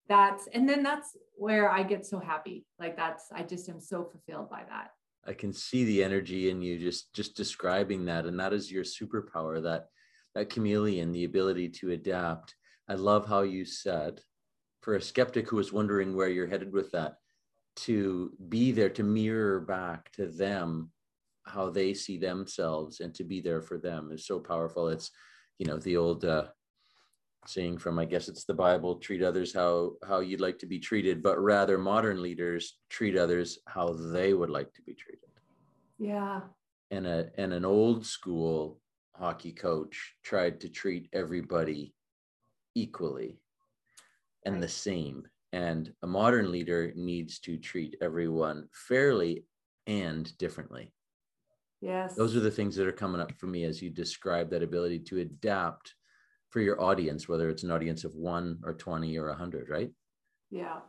that's, 0.08 0.48
and 0.53 0.70
then 0.70 0.84
that's 0.84 1.18
where 1.36 1.72
I 1.72 1.82
get 1.82 2.06
so 2.06 2.20
happy. 2.20 2.65
Like 2.77 2.96
that's, 2.96 3.32
I 3.34 3.41
just 3.41 3.68
am 3.70 3.80
so 3.80 4.03
fulfilled 4.03 4.50
by 4.50 4.63
that. 4.70 4.91
I 5.27 5.33
can 5.33 5.53
see 5.53 5.83
the 5.83 6.03
energy 6.03 6.49
in 6.49 6.61
you 6.61 6.79
just 6.79 7.13
just 7.13 7.35
describing 7.35 8.05
that, 8.05 8.25
and 8.25 8.39
that 8.39 8.53
is 8.53 8.71
your 8.71 8.83
superpower 8.83 9.61
that 9.63 9.87
that 10.35 10.49
chameleon, 10.49 11.11
the 11.11 11.25
ability 11.25 11.69
to 11.69 11.91
adapt. 11.91 12.55
I 12.87 12.95
love 12.95 13.27
how 13.27 13.41
you 13.41 13.65
said, 13.65 14.21
for 14.81 14.95
a 14.95 15.01
skeptic 15.01 15.49
who 15.49 15.57
was 15.57 15.73
wondering 15.73 16.15
where 16.15 16.29
you're 16.29 16.47
headed 16.47 16.73
with 16.73 16.91
that, 16.91 17.15
to 17.77 18.31
be 18.49 18.71
there 18.71 18.89
to 18.89 19.03
mirror 19.03 19.59
back 19.59 20.11
to 20.13 20.27
them 20.27 20.91
how 21.45 21.69
they 21.69 21.93
see 21.93 22.17
themselves 22.17 22.99
and 22.99 23.13
to 23.15 23.23
be 23.23 23.41
there 23.41 23.61
for 23.61 23.77
them 23.77 24.11
is 24.11 24.25
so 24.25 24.39
powerful 24.39 24.89
it's 24.89 25.09
you 25.57 25.65
know 25.65 25.77
the 25.77 25.97
old 25.97 26.23
uh, 26.23 26.45
saying 27.48 27.77
from 27.77 27.98
i 27.98 28.05
guess 28.05 28.27
it's 28.27 28.43
the 28.43 28.53
bible 28.53 28.95
treat 28.95 29.24
others 29.24 29.51
how 29.51 29.93
how 30.07 30.19
you'd 30.19 30.39
like 30.39 30.60
to 30.60 30.67
be 30.67 30.77
treated 30.77 31.24
but 31.24 31.39
rather 31.39 31.77
modern 31.77 32.21
leaders 32.21 32.77
treat 32.89 33.17
others 33.17 33.60
how 33.67 33.93
they 33.93 34.33
would 34.33 34.50
like 34.50 34.71
to 34.74 34.81
be 34.83 34.93
treated. 34.93 35.29
Yeah. 35.98 36.41
And 36.91 37.07
a 37.07 37.29
and 37.38 37.53
an 37.53 37.63
old 37.63 38.05
school 38.05 38.79
hockey 39.15 39.51
coach 39.51 40.15
tried 40.24 40.60
to 40.62 40.69
treat 40.69 41.07
everybody 41.13 41.93
equally 42.75 43.39
and 44.45 44.55
right. 44.55 44.62
the 44.62 44.67
same. 44.67 45.27
And 45.53 45.93
a 46.01 46.07
modern 46.07 46.51
leader 46.51 46.91
needs 46.95 47.39
to 47.39 47.57
treat 47.57 47.98
everyone 48.01 48.67
fairly 48.74 49.45
and 49.86 50.36
differently. 50.38 50.93
Yes. 51.81 52.15
Those 52.15 52.36
are 52.36 52.41
the 52.41 52.51
things 52.51 52.75
that 52.75 52.88
are 52.88 52.91
coming 52.91 53.21
up 53.21 53.31
for 53.33 53.48
me 53.48 53.63
as 53.65 53.81
you 53.81 53.89
describe 53.89 54.50
that 54.51 54.63
ability 54.63 55.00
to 55.00 55.19
adapt 55.19 55.93
for 56.51 56.60
your 56.60 56.79
audience 56.81 57.27
whether 57.27 57.50
it's 57.50 57.63
an 57.63 57.72
audience 57.72 58.03
of 58.03 58.13
one 58.13 58.60
or 58.63 58.74
20 58.74 59.17
or 59.17 59.27
100 59.29 59.70
right? 59.70 59.89
Yeah. 60.50 60.79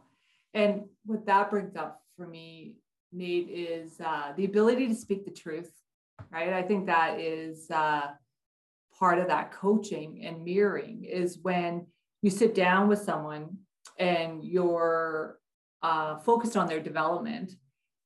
And 0.54 0.82
what 1.06 1.24
that 1.26 1.50
brings 1.50 1.76
up 1.76 2.02
for 2.16 2.26
me 2.26 2.76
nate 3.12 3.48
is 3.48 4.00
uh, 4.04 4.32
the 4.36 4.44
ability 4.44 4.88
to 4.88 4.94
speak 4.94 5.24
the 5.24 5.30
truth 5.30 5.72
right? 6.30 6.52
I 6.52 6.62
think 6.62 6.86
that 6.86 7.18
is 7.18 7.70
uh, 7.70 8.08
part 8.98 9.18
of 9.18 9.28
that 9.28 9.52
coaching 9.52 10.24
and 10.24 10.44
mirroring 10.44 11.04
is 11.04 11.38
when 11.42 11.86
you 12.20 12.30
sit 12.30 12.54
down 12.54 12.88
with 12.88 13.00
someone 13.00 13.58
and 13.98 14.44
you're 14.44 15.38
uh, 15.82 16.18
focused 16.18 16.56
on 16.56 16.68
their 16.68 16.80
development 16.80 17.52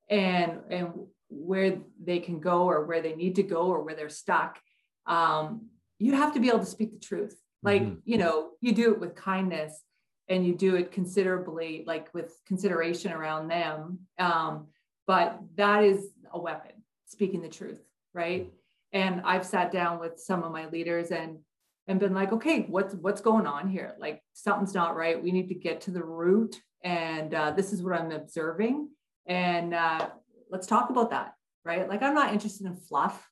and 0.08 0.60
and 0.70 0.92
where 1.28 1.78
they 2.02 2.20
can 2.20 2.40
go 2.40 2.62
or 2.62 2.86
where 2.86 3.02
they 3.02 3.14
need 3.14 3.34
to 3.34 3.42
go 3.42 3.66
or 3.66 3.82
where 3.82 3.94
they're 3.94 4.08
stuck 4.08 4.58
um, 5.06 5.66
you 5.98 6.14
have 6.14 6.32
to 6.32 6.40
be 6.40 6.48
able 6.48 6.60
to 6.60 6.66
speak 6.66 6.92
the 6.92 7.00
truth 7.00 7.36
like 7.66 7.82
mm-hmm. 7.82 7.98
you 8.04 8.16
know 8.16 8.50
you 8.62 8.72
do 8.72 8.92
it 8.92 9.00
with 9.00 9.14
kindness 9.14 9.82
and 10.28 10.46
you 10.46 10.54
do 10.54 10.76
it 10.76 10.92
considerably 10.92 11.84
like 11.86 12.12
with 12.14 12.34
consideration 12.46 13.12
around 13.12 13.48
them 13.48 13.98
um, 14.18 14.68
but 15.06 15.38
that 15.56 15.84
is 15.84 16.06
a 16.32 16.40
weapon 16.40 16.72
speaking 17.06 17.42
the 17.42 17.48
truth 17.48 17.82
right? 18.14 18.50
And 18.92 19.20
i've 19.26 19.44
sat 19.44 19.70
down 19.72 19.98
with 20.00 20.18
some 20.18 20.42
of 20.42 20.52
my 20.52 20.68
leaders 20.68 21.10
and 21.10 21.38
and 21.88 22.00
been 22.00 22.14
like 22.14 22.32
okay 22.32 22.62
what's 22.68 22.94
what's 22.94 23.20
going 23.20 23.46
on 23.46 23.68
here? 23.68 23.94
Like 23.98 24.22
something's 24.32 24.74
not 24.74 24.96
right. 24.96 25.22
We 25.22 25.32
need 25.32 25.48
to 25.48 25.54
get 25.54 25.82
to 25.82 25.90
the 25.90 26.04
root 26.04 26.56
and 26.82 27.34
uh, 27.34 27.50
this 27.50 27.72
is 27.72 27.82
what 27.82 27.98
i'm 27.98 28.12
observing 28.12 28.88
and 29.26 29.74
uh, 29.74 30.08
let's 30.50 30.66
talk 30.66 30.90
about 30.90 31.10
that 31.10 31.34
right? 31.64 31.88
Like 31.88 32.02
i'm 32.02 32.14
not 32.14 32.32
interested 32.32 32.66
in 32.66 32.76
fluff 32.76 33.28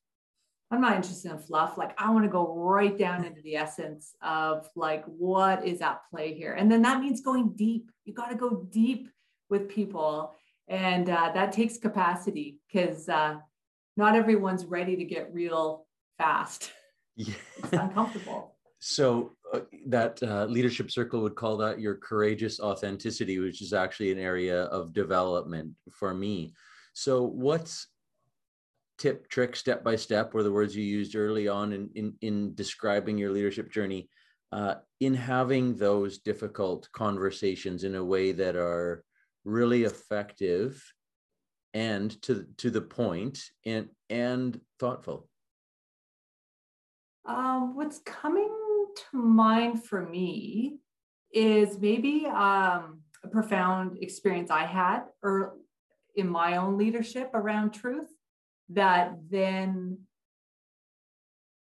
i'm 0.71 0.81
not 0.81 0.95
interested 0.95 1.31
in 1.31 1.37
fluff 1.37 1.77
like 1.77 1.93
i 1.99 2.09
want 2.11 2.23
to 2.23 2.29
go 2.29 2.55
right 2.55 2.97
down 2.97 3.23
into 3.23 3.41
the 3.41 3.55
essence 3.55 4.15
of 4.21 4.67
like 4.75 5.03
what 5.05 5.65
is 5.65 5.81
at 5.81 6.01
play 6.09 6.33
here 6.33 6.53
and 6.53 6.71
then 6.71 6.81
that 6.81 6.99
means 7.01 7.21
going 7.21 7.51
deep 7.55 7.91
you 8.03 8.13
got 8.13 8.29
to 8.29 8.35
go 8.35 8.67
deep 8.71 9.09
with 9.49 9.69
people 9.69 10.35
and 10.67 11.09
uh, 11.09 11.31
that 11.33 11.51
takes 11.51 11.77
capacity 11.77 12.59
because 12.67 13.07
uh, 13.07 13.35
not 13.97 14.15
everyone's 14.15 14.65
ready 14.65 14.95
to 14.95 15.03
get 15.03 15.33
real 15.33 15.85
fast. 16.17 16.71
Yeah. 17.17 17.33
it's 17.59 17.71
uncomfortable. 17.71 18.55
So 18.79 19.31
uh, 19.53 19.61
that 19.87 20.21
uh, 20.21 20.43
leadership 20.47 20.91
circle 20.91 21.21
would 21.21 21.35
call 21.35 21.55
that 21.55 21.79
your 21.79 21.95
courageous 21.95 22.59
authenticity, 22.59 23.39
which 23.39 23.61
is 23.61 23.71
actually 23.71 24.11
an 24.11 24.19
area 24.19 24.63
of 24.63 24.91
development 24.91 25.71
for 25.89 26.13
me. 26.13 26.53
So 26.93 27.23
what's 27.23 27.87
tip, 28.97 29.29
trick, 29.29 29.55
step 29.55 29.83
by 29.83 29.95
step 29.95 30.33
were 30.33 30.43
the 30.43 30.51
words 30.51 30.75
you 30.75 30.83
used 30.83 31.15
early 31.15 31.47
on 31.47 31.73
in, 31.73 31.89
in, 31.95 32.13
in 32.21 32.55
describing 32.55 33.17
your 33.17 33.31
leadership 33.31 33.71
journey 33.71 34.09
uh, 34.51 34.75
in 34.99 35.13
having 35.13 35.75
those 35.75 36.19
difficult 36.19 36.87
conversations 36.93 37.83
in 37.83 37.95
a 37.95 38.03
way 38.03 38.31
that 38.31 38.55
are 38.55 39.03
really 39.43 39.83
effective 39.83 40.81
and 41.73 42.21
to 42.21 42.45
to 42.57 42.71
the 42.71 42.81
point 42.81 43.43
and 43.65 43.89
and 44.09 44.59
thoughtful. 44.79 45.27
Um, 47.25 47.75
what's 47.75 47.99
coming 47.99 48.49
to 49.11 49.17
mind 49.17 49.83
for 49.83 50.01
me 50.07 50.77
is 51.33 51.77
maybe 51.79 52.25
um, 52.27 53.01
a 53.23 53.27
profound 53.29 53.97
experience 54.01 54.49
i 54.51 54.63
had 54.63 55.01
or 55.21 55.57
in 56.15 56.29
my 56.29 56.55
own 56.57 56.77
leadership 56.77 57.29
around 57.33 57.71
truth 57.71 58.14
that 58.69 59.15
then 59.29 59.99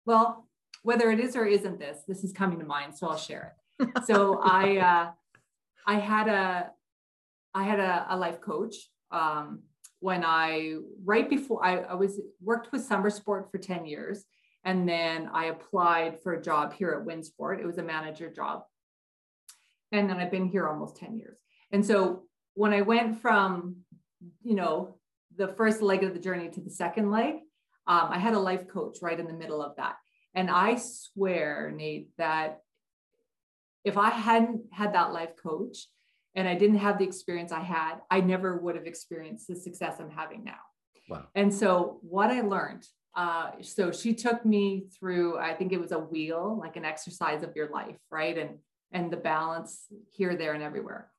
well 0.07 0.49
whether 0.83 1.11
it 1.11 1.21
is 1.21 1.37
or 1.37 1.47
isn't 1.47 1.79
this 1.79 1.99
this 2.07 2.25
is 2.25 2.33
coming 2.33 2.59
to 2.59 2.65
mind 2.65 2.95
so 2.97 3.09
i'll 3.09 3.17
share 3.17 3.57
it 3.81 3.89
so 4.05 4.41
i 4.43 4.77
uh, 4.79 5.11
i 5.87 5.99
had 5.99 6.29
a 6.29 6.71
i 7.55 7.65
had 7.65 7.81
a, 7.81 8.07
a 8.11 8.17
life 8.17 8.41
coach 8.41 8.75
um, 9.11 9.63
when 10.03 10.25
I 10.25 10.79
right 11.05 11.31
before 11.31 11.65
I, 11.65 11.77
I 11.79 11.95
was 11.95 12.21
worked 12.43 12.73
with 12.73 12.83
summer 12.83 13.09
sport 13.09 13.53
for 13.53 13.59
10 13.59 13.87
years 13.87 14.25
and 14.65 14.89
then 14.89 15.31
I 15.33 15.47
applied 15.47 16.21
for 16.23 16.33
a 16.33 16.43
job 16.43 16.73
here 16.73 16.91
at 16.91 17.07
Winsport. 17.07 17.61
It 17.61 17.67
was 17.67 17.79
a 17.79 17.83
manager 17.83 18.29
job. 18.29 18.63
And 19.93 20.11
then 20.11 20.17
I've 20.17 20.31
been 20.31 20.49
here 20.49 20.67
almost 20.67 20.97
10 20.97 21.17
years. 21.17 21.39
And 21.71 21.87
so 21.87 22.25
when 22.55 22.73
I 22.73 22.83
went 22.83 23.21
from, 23.21 23.77
you 24.43 24.55
know, 24.55 24.97
the 25.37 25.49
first 25.49 25.83
leg 25.83 26.03
of 26.05 26.15
the 26.15 26.21
journey 26.21 26.49
to 26.51 26.61
the 26.61 26.71
second 26.71 27.11
leg, 27.11 27.35
um, 27.87 28.09
I 28.11 28.19
had 28.19 28.35
a 28.35 28.39
life 28.39 28.69
coach 28.69 28.99
right 29.03 29.19
in 29.19 29.27
the 29.27 29.33
middle 29.33 29.63
of 29.63 29.77
that. 29.77 29.97
And 30.35 30.51
I 30.51 30.77
swear, 30.77 31.73
Nate, 31.75 32.09
that 32.19 32.61
if 33.85 33.99
I 33.99 34.11
hadn't 34.11 34.63
had 34.73 34.95
that 34.95 35.13
life 35.13 35.37
coach, 35.43 35.89
and 36.35 36.49
I 36.49 36.55
didn't 36.55 36.79
have 36.79 36.99
the 36.99 37.05
experience 37.05 37.53
I 37.53 37.61
had, 37.61 37.97
I 38.11 38.21
never 38.21 38.57
would 38.57 38.77
have 38.77 38.87
experienced 38.87 39.49
the 39.49 39.57
success 39.57 39.97
I'm 40.01 40.11
having 40.11 40.45
now. 40.45 40.61
Wow. 41.09 41.25
And 41.35 41.53
so 41.53 41.99
what 42.03 42.31
I 42.31 42.41
learned, 42.41 42.87
uh, 43.15 43.51
so 43.61 43.93
she 43.93 44.15
took 44.15 44.47
me 44.47 44.87
through, 44.99 45.39
I 45.39 45.53
think 45.53 45.73
it 45.73 45.81
was 45.81 45.93
a 45.93 45.99
wheel, 45.99 46.59
like 46.59 46.77
an 46.77 46.85
exercise 46.85 47.43
of 47.43 47.55
your 47.55 47.69
life, 47.71 47.99
right? 48.11 48.39
And 48.39 48.59
and 48.95 49.11
the 49.11 49.17
balance 49.17 49.87
here, 50.11 50.37
there, 50.37 50.53
and 50.53 50.63
everywhere. 50.63 51.11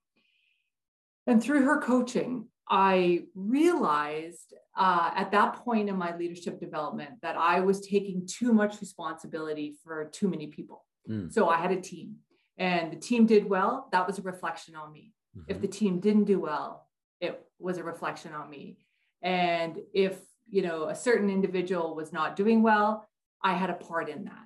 And 1.25 1.41
through 1.41 1.63
her 1.63 1.81
coaching, 1.81 2.47
I 2.69 3.23
realized 3.35 4.53
uh, 4.77 5.11
at 5.15 5.31
that 5.31 5.55
point 5.57 5.89
in 5.89 5.97
my 5.97 6.15
leadership 6.15 6.59
development 6.59 7.11
that 7.21 7.35
I 7.37 7.59
was 7.59 7.85
taking 7.85 8.25
too 8.25 8.53
much 8.53 8.79
responsibility 8.79 9.75
for 9.83 10.05
too 10.05 10.27
many 10.27 10.47
people. 10.47 10.85
Mm. 11.09 11.31
So 11.31 11.49
I 11.49 11.57
had 11.57 11.71
a 11.71 11.81
team 11.81 12.15
and 12.57 12.91
the 12.91 12.97
team 12.97 13.25
did 13.25 13.49
well, 13.49 13.89
that 13.91 14.07
was 14.07 14.19
a 14.19 14.21
reflection 14.21 14.75
on 14.75 14.91
me. 14.91 15.11
Mm-hmm. 15.37 15.51
If 15.51 15.61
the 15.61 15.67
team 15.67 15.99
didn't 15.99 16.25
do 16.25 16.39
well, 16.39 16.87
it 17.19 17.43
was 17.59 17.77
a 17.77 17.83
reflection 17.83 18.33
on 18.33 18.49
me. 18.49 18.77
And 19.21 19.79
if, 19.93 20.19
you 20.49 20.61
know, 20.61 20.89
a 20.89 20.95
certain 20.95 21.29
individual 21.29 21.95
was 21.95 22.13
not 22.13 22.35
doing 22.35 22.61
well, 22.61 23.07
I 23.41 23.53
had 23.53 23.69
a 23.69 23.73
part 23.75 24.09
in 24.09 24.25
that. 24.25 24.45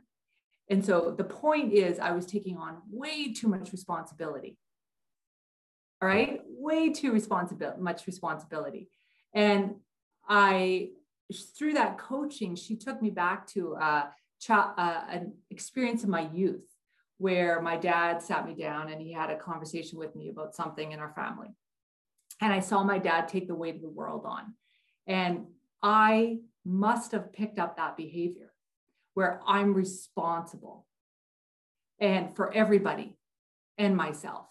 And 0.69 0.85
so 0.85 1.13
the 1.17 1.23
point 1.23 1.73
is, 1.73 1.99
I 1.99 2.11
was 2.11 2.25
taking 2.25 2.57
on 2.57 2.81
way 2.89 3.33
too 3.33 3.47
much 3.47 3.71
responsibility. 3.71 4.57
All 6.01 6.07
right, 6.07 6.41
way 6.57 6.89
too 6.89 7.11
responsibility, 7.11 7.79
much 7.79 8.07
responsibility. 8.07 8.89
And 9.33 9.75
I, 10.27 10.89
through 11.57 11.73
that 11.73 11.97
coaching, 11.97 12.55
she 12.55 12.75
took 12.75 13.01
me 13.01 13.09
back 13.09 13.47
to 13.47 13.75
uh, 13.75 14.05
ch- 14.41 14.49
uh, 14.51 15.01
an 15.09 15.33
experience 15.49 16.03
in 16.03 16.09
my 16.09 16.27
youth 16.33 16.65
where 17.17 17.61
my 17.61 17.77
dad 17.77 18.21
sat 18.21 18.45
me 18.45 18.53
down 18.53 18.89
and 18.89 19.01
he 19.01 19.11
had 19.11 19.29
a 19.29 19.37
conversation 19.37 19.97
with 19.97 20.15
me 20.15 20.29
about 20.29 20.55
something 20.55 20.91
in 20.91 20.99
our 20.99 21.13
family. 21.13 21.49
And 22.41 22.53
I 22.53 22.59
saw 22.59 22.83
my 22.83 22.99
dad 22.99 23.27
take 23.27 23.47
the 23.47 23.55
weight 23.55 23.75
of 23.75 23.81
the 23.81 23.89
world 23.89 24.23
on. 24.25 24.53
And 25.07 25.47
I 25.81 26.39
must 26.65 27.11
have 27.13 27.33
picked 27.33 27.59
up 27.59 27.77
that 27.77 27.97
behavior 27.97 28.51
where 29.13 29.41
I'm 29.47 29.73
responsible 29.73 30.85
and 31.99 32.35
for 32.35 32.53
everybody 32.53 33.17
and 33.77 33.95
myself. 33.95 34.45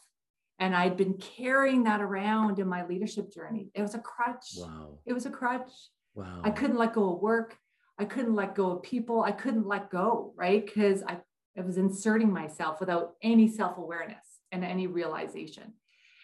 And 0.59 0.75
I'd 0.75 0.97
been 0.97 1.15
carrying 1.15 1.85
that 1.85 2.01
around 2.01 2.59
in 2.59 2.67
my 2.67 2.87
leadership 2.87 3.33
journey. 3.33 3.69
It 3.75 3.83
was 3.83 3.95
a 3.95 3.99
crutch. 3.99 4.55
Wow. 4.57 4.99
It 5.05 5.13
was 5.13 5.27
a 5.27 5.31
crutch. 5.31 5.71
Wow. 6.15 6.41
I 6.43 6.51
couldn't 6.51 6.79
let 6.79 6.95
go 6.95 7.15
of 7.15 7.21
work. 7.21 7.57
I 7.99 8.05
couldn't 8.05 8.35
let 8.35 8.55
go 8.55 8.71
of 8.71 8.83
people. 8.83 9.23
I 9.23 9.33
couldn't 9.33 9.67
let 9.67 9.91
go, 9.91 10.33
right? 10.37 10.65
Because 10.65 11.03
I 11.03 11.19
I 11.59 11.63
was 11.63 11.79
inserting 11.79 12.33
myself 12.33 12.81
without 12.81 13.15
any 13.23 13.49
self 13.49 13.79
awareness 13.79 14.41
and 14.53 14.65
any 14.65 14.87
realization. 14.87 15.73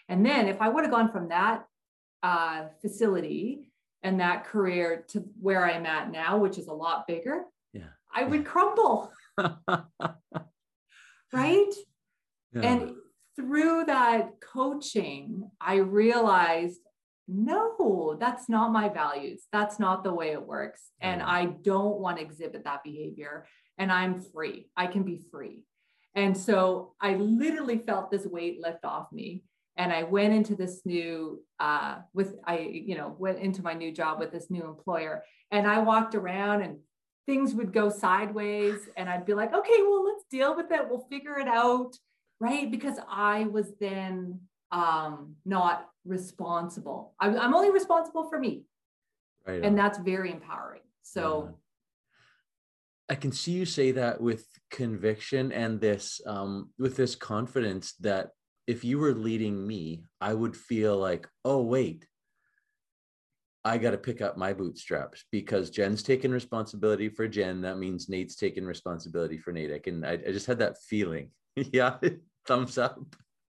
And 0.09 0.25
then 0.25 0.49
if 0.49 0.61
I 0.61 0.68
would 0.68 0.85
have 0.85 0.90
gone 0.90 1.11
from 1.11 1.29
that 1.29 1.64
uh, 2.23 2.64
facility 2.81 3.73
and 4.03 4.21
that 4.21 4.45
career 4.45 5.05
to 5.09 5.25
where 5.40 5.64
I'm 5.64 5.87
at 5.87 6.11
now, 6.11 6.38
which 6.38 6.59
is 6.59 6.66
a 6.66 6.73
lot 6.73 7.07
bigger, 7.07 7.45
yeah. 7.73 7.85
I 8.14 8.25
would 8.25 8.45
crumble. 8.45 9.11
right? 9.38 9.88
Yeah. 11.33 12.61
And 12.62 12.92
through 13.37 13.85
that 13.87 14.40
coaching, 14.40 15.51
I 15.61 15.77
realized 15.77 16.81
no, 17.29 18.16
that's 18.18 18.49
not 18.49 18.73
my 18.73 18.88
values. 18.88 19.47
That's 19.53 19.79
not 19.79 20.03
the 20.03 20.12
way 20.12 20.33
it 20.33 20.47
works. 20.47 20.90
And 21.01 21.23
Mm. 21.23 21.27
I 21.27 21.47
don't 21.47 21.99
want 21.99 22.18
to 22.18 22.23
exhibit 22.23 22.64
that 22.64 22.83
behavior. 22.83 23.47
And 23.79 23.90
I'm 23.90 24.21
free. 24.21 24.68
I 24.77 24.87
can 24.87 25.03
be 25.03 25.18
free. 25.31 25.64
And 26.14 26.37
so 26.37 26.95
I 27.01 27.14
literally 27.14 27.79
felt 27.79 28.11
this 28.11 28.27
weight 28.27 28.61
lift 28.61 28.85
off 28.85 29.11
me. 29.12 29.45
And 29.77 29.92
I 29.92 30.03
went 30.03 30.35
into 30.35 30.55
this 30.55 30.85
new, 30.85 31.42
uh, 31.59 32.01
with, 32.12 32.37
I, 32.45 32.59
you 32.59 32.97
know, 32.97 33.16
went 33.18 33.38
into 33.38 33.62
my 33.62 33.73
new 33.73 33.92
job 33.92 34.18
with 34.18 34.31
this 34.31 34.51
new 34.51 34.64
employer. 34.64 35.25
And 35.51 35.66
I 35.66 35.79
walked 35.79 36.14
around 36.14 36.62
and 36.62 36.81
things 37.25 37.55
would 37.55 37.73
go 37.73 37.88
sideways. 37.88 38.88
And 38.97 39.09
I'd 39.09 39.25
be 39.25 39.33
like, 39.33 39.55
okay, 39.55 39.83
well, 39.83 40.05
let's 40.05 40.25
deal 40.31 40.55
with 40.55 40.71
it. 40.71 40.87
We'll 40.90 41.07
figure 41.09 41.38
it 41.38 41.49
out. 41.49 41.97
Right. 42.42 42.68
Because 42.68 42.98
I 43.09 43.44
was 43.44 43.68
then 43.78 44.40
um, 44.72 45.37
not 45.44 45.88
responsible. 46.05 47.14
I, 47.20 47.28
I'm 47.28 47.55
only 47.55 47.70
responsible 47.70 48.28
for 48.28 48.37
me. 48.37 48.64
Right. 49.46 49.62
And 49.62 49.78
that's 49.78 49.98
very 49.98 50.33
empowering. 50.33 50.81
So, 51.02 51.44
Yeah. 51.44 51.55
I 53.11 53.14
can 53.14 53.31
see 53.31 53.52
you 53.52 53.64
say 53.64 53.92
that 53.92 54.20
with 54.20 54.46
conviction 54.70 55.52
and 55.52 55.81
this 55.81 56.20
um, 56.26 56.70
with 56.78 56.96
this 56.96 57.14
confidence 57.14 57.92
that 58.00 58.31
if 58.66 58.85
you 58.85 58.98
were 58.98 59.12
leading 59.12 59.64
me, 59.66 60.05
I 60.20 60.35
would 60.35 60.57
feel 60.57 60.96
like, 60.96 61.28
oh 61.44 61.62
wait, 61.62 62.07
I 63.64 63.78
got 63.78 63.90
to 63.90 63.98
pick 63.98 64.20
up 64.20 64.37
my 64.37 64.52
bootstraps 64.52 65.24
because 65.31 65.70
Jen's 65.70 66.02
taking 66.02 66.33
responsibility 66.33 67.09
for 67.09 67.28
Jen. 67.28 67.61
That 67.61 67.78
means 67.78 68.09
Nate's 68.09 68.35
taking 68.35 68.64
responsibility 68.64 69.38
for 69.38 69.52
Nate. 69.52 69.72
I 69.72 69.78
can 69.78 70.05
I, 70.05 70.14
I 70.14 70.33
just 70.33 70.46
had 70.46 70.61
that 70.61 70.83
feeling. 70.83 71.31
yeah, 71.57 71.98
thumbs 72.46 72.78
up. 72.78 72.98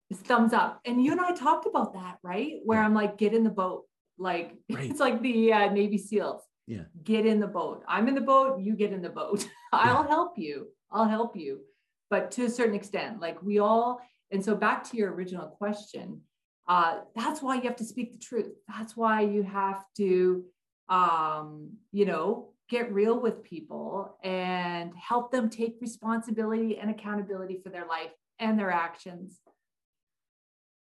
it's 0.09 0.19
thumbs 0.21 0.53
up. 0.53 0.79
And 0.85 1.03
you 1.03 1.11
and 1.11 1.21
I 1.21 1.31
talked 1.33 1.65
about 1.67 1.93
that, 1.93 2.17
right? 2.23 2.53
Where 2.63 2.79
Yeah. 2.79 2.85
I'm 2.85 2.93
like, 2.93 3.17
get 3.17 3.33
in 3.33 3.43
the 3.43 3.49
boat. 3.49 3.83
Like, 4.17 4.55
Right. 4.71 4.89
it's 4.89 4.99
like 4.99 5.21
the 5.21 5.53
uh, 5.53 5.71
Navy 5.71 5.97
SEALs. 5.97 6.41
Yeah. 6.67 6.83
Get 7.03 7.25
in 7.25 7.39
the 7.39 7.47
boat. 7.47 7.83
I'm 7.87 8.07
in 8.07 8.15
the 8.15 8.21
boat. 8.21 8.59
You 8.59 8.75
get 8.75 8.91
in 8.93 9.01
the 9.01 9.09
boat. 9.09 9.47
I'll 9.73 10.03
help 10.03 10.33
you. 10.37 10.67
I'll 10.91 11.07
help 11.07 11.35
you. 11.35 11.61
But 12.09 12.31
to 12.31 12.45
a 12.45 12.49
certain 12.49 12.75
extent, 12.75 13.19
like 13.19 13.41
we 13.43 13.59
all, 13.59 14.01
and 14.31 14.43
so 14.43 14.55
back 14.55 14.83
to 14.89 14.97
your 14.97 15.11
original 15.13 15.47
question, 15.47 16.21
uh, 16.67 16.99
that's 17.15 17.41
why 17.41 17.55
you 17.55 17.61
have 17.63 17.75
to 17.77 17.83
speak 17.85 18.11
the 18.13 18.19
truth. 18.19 18.51
That's 18.67 18.95
why 18.97 19.21
you 19.21 19.41
have 19.43 19.83
to, 19.97 20.43
um, 20.89 21.71
you 21.91 22.05
know, 22.05 22.49
get 22.69 22.91
real 22.93 23.19
with 23.19 23.43
people 23.43 24.15
and 24.23 24.91
help 24.95 25.31
them 25.31 25.49
take 25.49 25.77
responsibility 25.81 26.77
and 26.77 26.89
accountability 26.91 27.59
for 27.63 27.69
their 27.69 27.87
life 27.87 28.11
and 28.39 28.57
their 28.57 28.71
actions. 28.71 29.39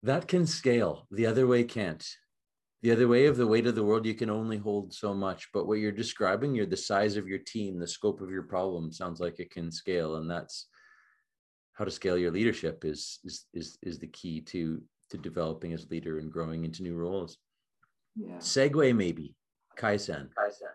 That 0.04 0.28
can 0.28 0.46
scale. 0.46 1.08
The 1.12 1.26
other 1.26 1.46
way 1.48 1.64
can't. 1.64 2.06
The 2.82 2.92
other 2.92 3.08
way 3.08 3.28
of 3.28 3.38
the 3.38 3.46
weight 3.46 3.68
of 3.68 3.76
the 3.76 3.84
world, 3.84 4.08
you 4.08 4.16
can 4.16 4.32
only 4.32 4.58
hold 4.58 4.92
so 4.94 5.14
much. 5.14 5.50
But 5.54 5.68
what 5.68 5.78
you're 5.78 5.92
describing, 5.92 6.56
you're 6.56 6.66
the 6.66 6.78
size 6.78 7.16
of 7.16 7.28
your 7.28 7.40
team, 7.40 7.78
the 7.78 7.88
scope 7.88 8.22
of 8.22 8.32
your 8.32 8.44
problem 8.44 8.92
sounds 8.92 9.20
like 9.20 9.40
it 9.40 9.52
can 9.52 9.72
scale. 9.72 10.16
And 10.16 10.30
that's 10.30 10.68
how 11.74 11.86
to 11.86 11.92
scale 11.92 12.18
your 12.18 12.32
leadership 12.32 12.84
is 12.84 13.20
is 13.24 13.46
is, 13.54 13.78
is 13.84 14.00
the 14.00 14.08
key 14.08 14.42
to 14.42 14.82
to 15.12 15.18
developing 15.18 15.74
as 15.74 15.86
a 15.86 15.90
leader 15.90 16.20
and 16.20 16.32
growing 16.32 16.66
into 16.66 16.84
new 16.84 16.96
roles. 16.96 17.38
Yeah. 18.16 18.38
Segue 18.38 18.96
maybe. 18.96 19.36
Kaizen. 19.78 20.30
Kaizen. 20.38 20.74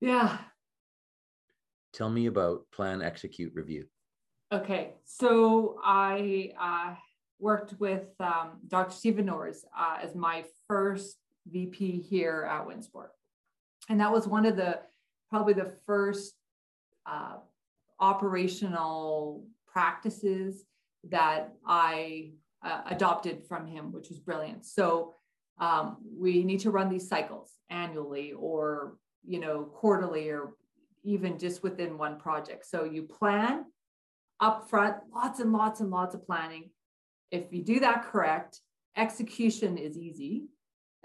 Yeah. 0.00 0.38
Tell 1.92 2.10
me 2.10 2.26
about 2.26 2.70
plan, 2.72 3.02
execute, 3.02 3.52
review. 3.54 3.86
Okay. 4.52 4.94
So 5.04 5.78
I 5.84 6.52
uh, 6.60 6.94
worked 7.38 7.74
with 7.78 8.08
um, 8.18 8.58
Dr. 8.66 8.92
Stephen 8.92 9.26
Norris 9.26 9.64
uh, 9.78 9.98
as 10.02 10.14
my 10.16 10.44
first 10.66 11.18
VP 11.46 12.00
here 12.00 12.48
at 12.50 12.66
Winsport. 12.66 13.10
And 13.88 14.00
that 14.00 14.10
was 14.10 14.26
one 14.26 14.46
of 14.46 14.56
the 14.56 14.80
probably 15.28 15.52
the 15.52 15.72
first 15.86 16.34
uh, 17.06 17.36
operational 18.00 19.44
practices 19.68 20.64
that 21.08 21.52
I 21.64 22.32
uh, 22.64 22.82
adopted 22.86 23.44
from 23.46 23.66
him, 23.66 23.92
which 23.92 24.08
was 24.08 24.18
brilliant. 24.18 24.66
So 24.66 25.14
um, 25.58 25.98
we 26.12 26.42
need 26.42 26.60
to 26.60 26.70
run 26.70 26.88
these 26.88 27.08
cycles 27.08 27.52
annually 27.70 28.32
or 28.32 28.96
you 29.24 29.38
know 29.38 29.64
quarterly 29.64 30.28
or 30.30 30.54
even 31.04 31.38
just 31.38 31.62
within 31.62 31.96
one 31.96 32.18
project. 32.18 32.66
So 32.66 32.84
you 32.84 33.02
plan 33.04 33.64
upfront, 34.40 34.98
lots 35.14 35.40
and 35.40 35.52
lots 35.52 35.80
and 35.80 35.90
lots 35.90 36.14
of 36.14 36.26
planning. 36.26 36.70
If 37.30 37.52
you 37.52 37.62
do 37.62 37.80
that 37.80 38.04
correct, 38.10 38.60
execution 38.96 39.78
is 39.78 39.96
easy, 39.96 40.46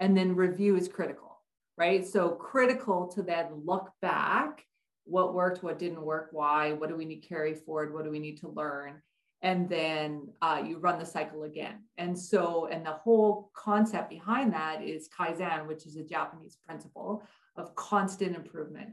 and 0.00 0.16
then 0.16 0.36
review 0.36 0.76
is 0.76 0.88
critical, 0.88 1.40
right? 1.76 2.06
So 2.06 2.30
critical 2.30 3.08
to 3.08 3.22
then 3.22 3.62
look 3.64 3.90
back, 4.02 4.64
what 5.04 5.34
worked, 5.34 5.62
what 5.62 5.78
didn't 5.78 6.02
work, 6.02 6.28
why, 6.32 6.72
what 6.72 6.88
do 6.88 6.96
we 6.96 7.04
need 7.04 7.22
to 7.22 7.28
carry 7.28 7.54
forward, 7.54 7.94
what 7.94 8.04
do 8.04 8.10
we 8.10 8.18
need 8.18 8.40
to 8.40 8.48
learn, 8.48 9.00
and 9.42 9.68
then 9.68 10.28
uh, 10.42 10.62
you 10.66 10.78
run 10.78 10.98
the 10.98 11.06
cycle 11.06 11.44
again. 11.44 11.84
And 11.98 12.18
so, 12.18 12.66
and 12.66 12.84
the 12.84 12.92
whole 12.92 13.50
concept 13.54 14.10
behind 14.10 14.52
that 14.54 14.82
is 14.82 15.08
kaizen, 15.08 15.66
which 15.66 15.86
is 15.86 15.96
a 15.96 16.02
Japanese 16.02 16.58
principle 16.66 17.22
of 17.56 17.74
constant 17.76 18.34
improvement 18.34 18.90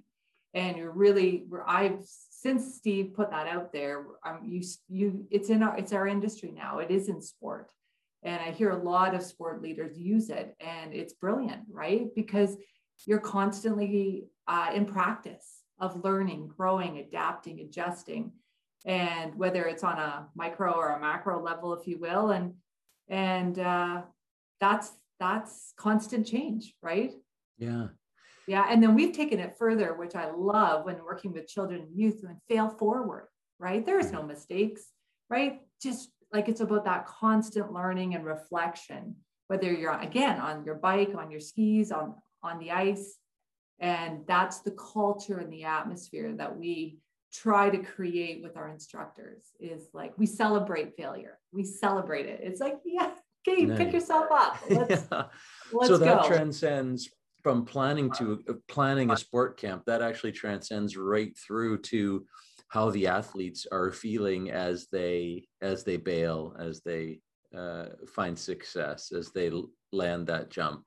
and 0.53 0.77
you're 0.77 0.91
really 0.91 1.45
I've 1.65 1.99
since 2.05 2.75
Steve 2.75 3.13
put 3.15 3.31
that 3.31 3.47
out 3.47 3.71
there, 3.71 4.05
you 4.43 4.61
you 4.89 5.25
it's 5.31 5.49
in 5.49 5.63
our 5.63 5.77
it's 5.77 5.93
our 5.93 6.07
industry 6.07 6.51
now. 6.51 6.79
It 6.79 6.91
is 6.91 7.09
in 7.09 7.21
sport, 7.21 7.71
and 8.21 8.41
I 8.41 8.51
hear 8.51 8.71
a 8.71 8.83
lot 8.83 9.15
of 9.15 9.23
sport 9.23 9.61
leaders 9.61 9.97
use 9.97 10.29
it, 10.29 10.55
and 10.59 10.93
it's 10.93 11.13
brilliant, 11.13 11.63
right? 11.71 12.07
Because 12.15 12.57
you're 13.05 13.19
constantly 13.19 14.25
uh, 14.47 14.71
in 14.73 14.85
practice 14.85 15.61
of 15.79 16.03
learning, 16.03 16.51
growing, 16.55 16.99
adapting, 16.99 17.59
adjusting, 17.61 18.31
and 18.85 19.33
whether 19.35 19.65
it's 19.65 19.83
on 19.83 19.97
a 19.97 20.27
micro 20.35 20.71
or 20.71 20.89
a 20.89 20.99
macro 20.99 21.41
level, 21.41 21.73
if 21.73 21.87
you 21.87 21.97
will, 21.99 22.31
and 22.31 22.53
and 23.07 23.57
uh, 23.57 24.01
that's 24.59 24.91
that's 25.19 25.73
constant 25.77 26.27
change, 26.27 26.75
right? 26.81 27.13
Yeah. 27.57 27.87
Yeah. 28.47 28.65
And 28.69 28.81
then 28.81 28.95
we've 28.95 29.15
taken 29.15 29.39
it 29.39 29.55
further, 29.57 29.93
which 29.93 30.15
I 30.15 30.31
love 30.31 30.85
when 30.85 31.03
working 31.03 31.31
with 31.31 31.47
children 31.47 31.81
and 31.81 31.97
youth 31.97 32.23
and 32.27 32.37
fail 32.49 32.69
forward, 32.69 33.27
right? 33.59 33.85
There 33.85 33.99
is 33.99 34.11
no 34.11 34.19
mm-hmm. 34.19 34.29
mistakes, 34.29 34.83
right? 35.29 35.61
Just 35.81 36.09
like 36.31 36.49
it's 36.49 36.61
about 36.61 36.85
that 36.85 37.05
constant 37.05 37.71
learning 37.71 38.15
and 38.15 38.25
reflection, 38.25 39.15
whether 39.47 39.71
you're 39.71 39.97
again 39.99 40.39
on 40.39 40.65
your 40.65 40.75
bike, 40.75 41.13
on 41.17 41.31
your 41.31 41.39
skis, 41.39 41.91
on, 41.91 42.15
on 42.41 42.59
the 42.59 42.71
ice. 42.71 43.17
And 43.79 44.25
that's 44.27 44.59
the 44.59 44.71
culture 44.71 45.39
and 45.39 45.51
the 45.51 45.63
atmosphere 45.65 46.33
that 46.37 46.57
we 46.57 46.99
try 47.33 47.69
to 47.69 47.77
create 47.79 48.43
with 48.43 48.55
our 48.55 48.69
instructors 48.69 49.43
is 49.59 49.87
like 49.93 50.13
we 50.17 50.25
celebrate 50.25 50.95
failure. 50.95 51.39
We 51.51 51.63
celebrate 51.63 52.27
it. 52.27 52.41
It's 52.43 52.61
like, 52.61 52.77
yeah, 52.85 53.11
okay, 53.47 53.65
Nice. 53.65 53.77
pick 53.77 53.93
yourself 53.93 54.27
up. 54.31 54.57
Let's, 54.69 55.07
Yeah. 55.11 55.23
let's 55.71 55.87
so 55.87 55.97
that 55.97 56.21
go. 56.21 56.27
transcends 56.27 57.09
from 57.43 57.65
planning 57.65 58.09
to 58.11 58.41
uh, 58.49 58.53
planning 58.67 59.11
a 59.11 59.17
sport 59.17 59.57
camp 59.57 59.83
that 59.85 60.01
actually 60.01 60.31
transcends 60.31 60.97
right 60.97 61.37
through 61.37 61.77
to 61.77 62.25
how 62.69 62.89
the 62.89 63.05
athletes 63.05 63.67
are 63.71 63.91
feeling 63.91 64.49
as 64.49 64.87
they 64.91 65.45
as 65.61 65.83
they 65.83 65.97
bail 65.97 66.55
as 66.57 66.81
they 66.81 67.19
uh, 67.55 67.85
find 68.15 68.39
success 68.39 69.11
as 69.11 69.29
they 69.31 69.51
land 69.91 70.25
that 70.27 70.49
jump. 70.49 70.83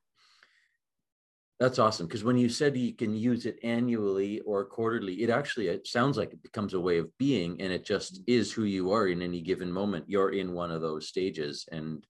That's 1.60 1.78
awesome 1.78 2.06
because 2.06 2.24
when 2.24 2.36
you 2.36 2.48
said 2.48 2.76
you 2.76 2.94
can 2.94 3.14
use 3.14 3.46
it 3.46 3.58
annually 3.62 4.40
or 4.40 4.64
quarterly 4.64 5.22
it 5.22 5.30
actually 5.30 5.68
it 5.68 5.86
sounds 5.86 6.18
like 6.18 6.32
it 6.32 6.42
becomes 6.42 6.74
a 6.74 6.80
way 6.80 6.98
of 6.98 7.16
being 7.18 7.60
and 7.60 7.72
it 7.72 7.84
just 7.84 8.20
is 8.26 8.52
who 8.52 8.64
you 8.64 8.92
are 8.92 9.08
in 9.08 9.22
any 9.22 9.40
given 9.40 9.70
moment. 9.70 10.06
You're 10.08 10.32
in 10.32 10.52
one 10.52 10.70
of 10.70 10.82
those 10.82 11.08
stages 11.08 11.66
and 11.70 12.04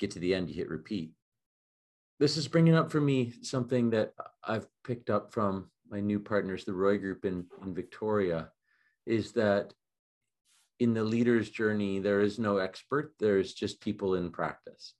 get 0.00 0.10
to 0.12 0.18
the 0.18 0.34
end 0.34 0.48
you 0.48 0.56
hit 0.56 0.68
repeat 0.68 1.12
this 2.18 2.36
is 2.36 2.48
bringing 2.48 2.74
up 2.74 2.90
for 2.90 3.00
me 3.00 3.32
something 3.42 3.90
that 3.90 4.12
I've 4.44 4.66
picked 4.84 5.10
up 5.10 5.32
from 5.32 5.70
my 5.88 6.00
new 6.00 6.20
partners, 6.20 6.64
the 6.64 6.74
Roy 6.74 6.98
Group 6.98 7.24
in, 7.24 7.46
in 7.62 7.74
Victoria, 7.74 8.50
is 9.06 9.32
that 9.32 9.72
in 10.80 10.94
the 10.94 11.02
leader's 11.04 11.50
journey, 11.50 11.98
there 11.98 12.20
is 12.20 12.38
no 12.38 12.58
expert, 12.58 13.14
there's 13.18 13.54
just 13.54 13.80
people 13.80 14.14
in 14.14 14.30
practice. 14.30 14.94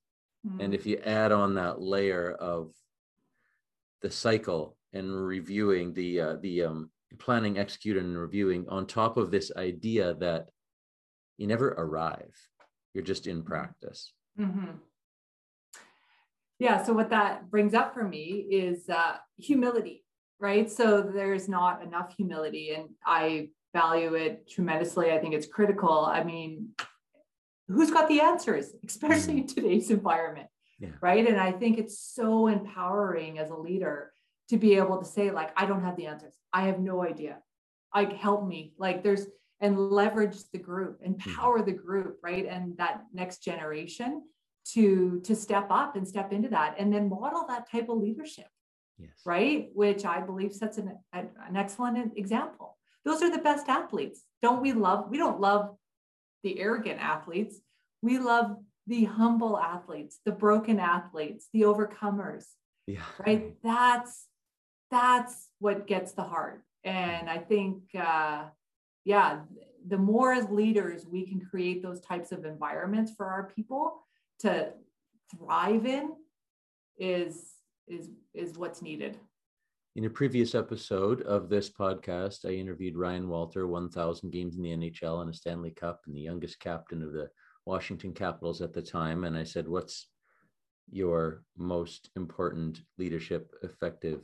And 0.61 0.73
Mm. 0.73 0.75
if 0.75 0.87
you 0.87 0.97
add 0.99 1.31
on 1.33 1.55
that 1.55 1.81
layer 1.81 2.33
of 2.33 2.73
the 4.01 4.11
cycle 4.11 4.77
and 4.93 5.27
reviewing 5.27 5.93
the 5.93 6.21
uh, 6.21 6.37
the 6.37 6.63
um, 6.63 6.91
planning, 7.19 7.59
executing, 7.59 8.05
and 8.05 8.19
reviewing 8.19 8.69
on 8.69 8.87
top 8.87 9.17
of 9.17 9.31
this 9.31 9.51
idea 9.57 10.15
that 10.15 10.51
you 11.37 11.47
never 11.47 11.69
arrive, 11.71 12.35
you're 12.95 13.05
just 13.05 13.27
in 13.27 13.43
practice. 13.43 14.13
hmm 14.37 14.79
Yeah. 16.59 16.83
So 16.83 16.93
what 16.93 17.11
that 17.11 17.51
brings 17.51 17.75
up 17.75 17.95
for 17.95 18.03
me 18.03 18.47
is 18.51 18.89
uh, 18.89 19.17
humility, 19.37 20.05
right? 20.41 20.71
So 20.71 21.03
there's 21.03 21.49
not 21.49 21.83
enough 21.83 22.15
humility, 22.17 22.75
and 22.75 22.91
I 23.05 23.51
value 23.73 24.15
it 24.15 24.51
tremendously. 24.51 25.13
I 25.13 25.19
think 25.19 25.35
it's 25.35 25.47
critical. 25.47 26.05
I 26.05 26.25
mean, 26.25 26.71
who's 27.69 27.91
got 27.91 28.09
the 28.09 28.21
answers, 28.21 28.73
especially 28.87 29.39
in 29.39 29.47
today's 29.47 29.91
environment, 29.91 30.49
yeah. 30.79 30.91
right 31.01 31.27
and 31.27 31.41
i 31.41 31.53
think 31.53 31.79
it's 31.79 31.99
so 31.99 32.47
empowering 32.47 33.39
as 33.39 33.51
a 33.51 33.57
leader 33.57 34.13
to 34.49 34.57
be 34.57 34.75
able 34.77 34.99
to 34.99 35.05
say 35.05 35.31
like 35.31 35.51
i 35.57 35.67
don't 35.67 35.83
have 35.83 35.97
the 35.97 36.07
answers 36.07 36.35
i 36.53 36.67
have 36.67 36.79
no 36.79 37.05
idea 37.05 37.39
like 37.95 38.13
help 38.15 38.47
me 38.47 38.73
like 38.79 39.03
there's 39.03 39.27
and 39.61 39.79
leverage 39.91 40.37
the 40.53 40.59
group 40.59 41.01
mm-hmm. 41.01 41.15
empower 41.15 41.63
the 41.63 41.73
group 41.73 42.19
right 42.23 42.47
and 42.47 42.77
that 42.77 43.03
next 43.13 43.43
generation 43.43 44.23
to 44.75 45.21
to 45.25 45.35
step 45.35 45.67
up 45.71 45.97
and 45.97 46.07
step 46.07 46.33
into 46.33 46.49
that 46.49 46.75
and 46.79 46.93
then 46.93 47.09
model 47.09 47.45
that 47.49 47.71
type 47.71 47.89
of 47.89 47.99
leadership 47.99 48.47
yes. 48.99 49.11
right? 49.25 49.69
Which 49.75 50.05
i 50.05 50.21
believe 50.21 50.53
sets 50.53 50.79
an, 50.79 50.99
an 51.13 51.57
excellent 51.57 52.17
example. 52.17 52.77
Those 53.05 53.23
are 53.23 53.31
the 53.31 53.43
best 53.43 53.69
athletes. 53.69 54.23
Don't 54.43 54.61
we 54.61 54.73
love 54.73 55.11
we 55.11 55.19
don't 55.19 55.41
love 55.41 55.77
the 56.43 56.59
arrogant 56.61 57.01
athletes. 57.01 57.61
We 58.03 58.19
love 58.19 58.57
the 58.87 59.05
humble 59.05 59.59
athletes 59.59 60.19
the 60.25 60.33
broken 60.33 60.79
athletes 60.81 61.49
the 61.53 61.63
overcomers 61.63 62.45
yeah. 62.87 63.03
right? 63.27 63.55
That's 63.63 64.27
that's 64.91 65.49
what 65.59 65.87
gets 65.87 66.13
the 66.13 66.23
heart. 66.23 66.63
And 66.85 67.29
i 67.29 67.39
think 67.39 67.83
uh 67.99 68.45
yeah 69.05 69.41
the 69.87 69.99
more 69.99 70.33
as 70.33 70.49
leaders 70.51 71.07
we 71.07 71.27
can 71.27 71.41
create 71.41 71.83
those 71.83 72.01
types 72.01 72.33
of 72.33 72.45
environments 72.45 73.13
for 73.17 73.27
our 73.27 73.51
people 73.55 74.05
to 74.41 74.73
thrive 75.37 75.87
in 75.87 76.13
is 76.99 77.55
is 77.87 78.11
is 78.35 78.59
what's 78.59 78.83
needed. 78.83 79.19
In 79.97 80.05
a 80.05 80.11
previous 80.11 80.55
episode 80.55 81.23
of 81.23 81.49
this 81.49 81.71
podcast 81.71 82.45
i 82.49 82.53
interviewed 82.53 82.97
ryan 82.97 83.29
walter 83.29 83.67
1000 83.67 84.31
games 84.31 84.57
in 84.57 84.63
the 84.63 84.71
nhl 84.71 85.23
and 85.23 85.31
a 85.31 85.35
stanley 85.35 85.73
cup 85.73 86.03
and 86.07 86.15
the 86.15 86.21
youngest 86.21 86.61
captain 86.61 87.03
of 87.03 87.13
the 87.13 87.29
washington 87.67 88.13
capitals 88.15 88.63
at 88.63 88.73
the 88.73 88.83
time. 88.83 89.25
And 89.25 89.37
i 89.37 89.45
said 89.45 89.69
what's 89.69 90.09
your 90.91 91.43
most 91.57 92.11
important 92.17 92.81
leadership 92.97 93.55
effective 93.63 94.23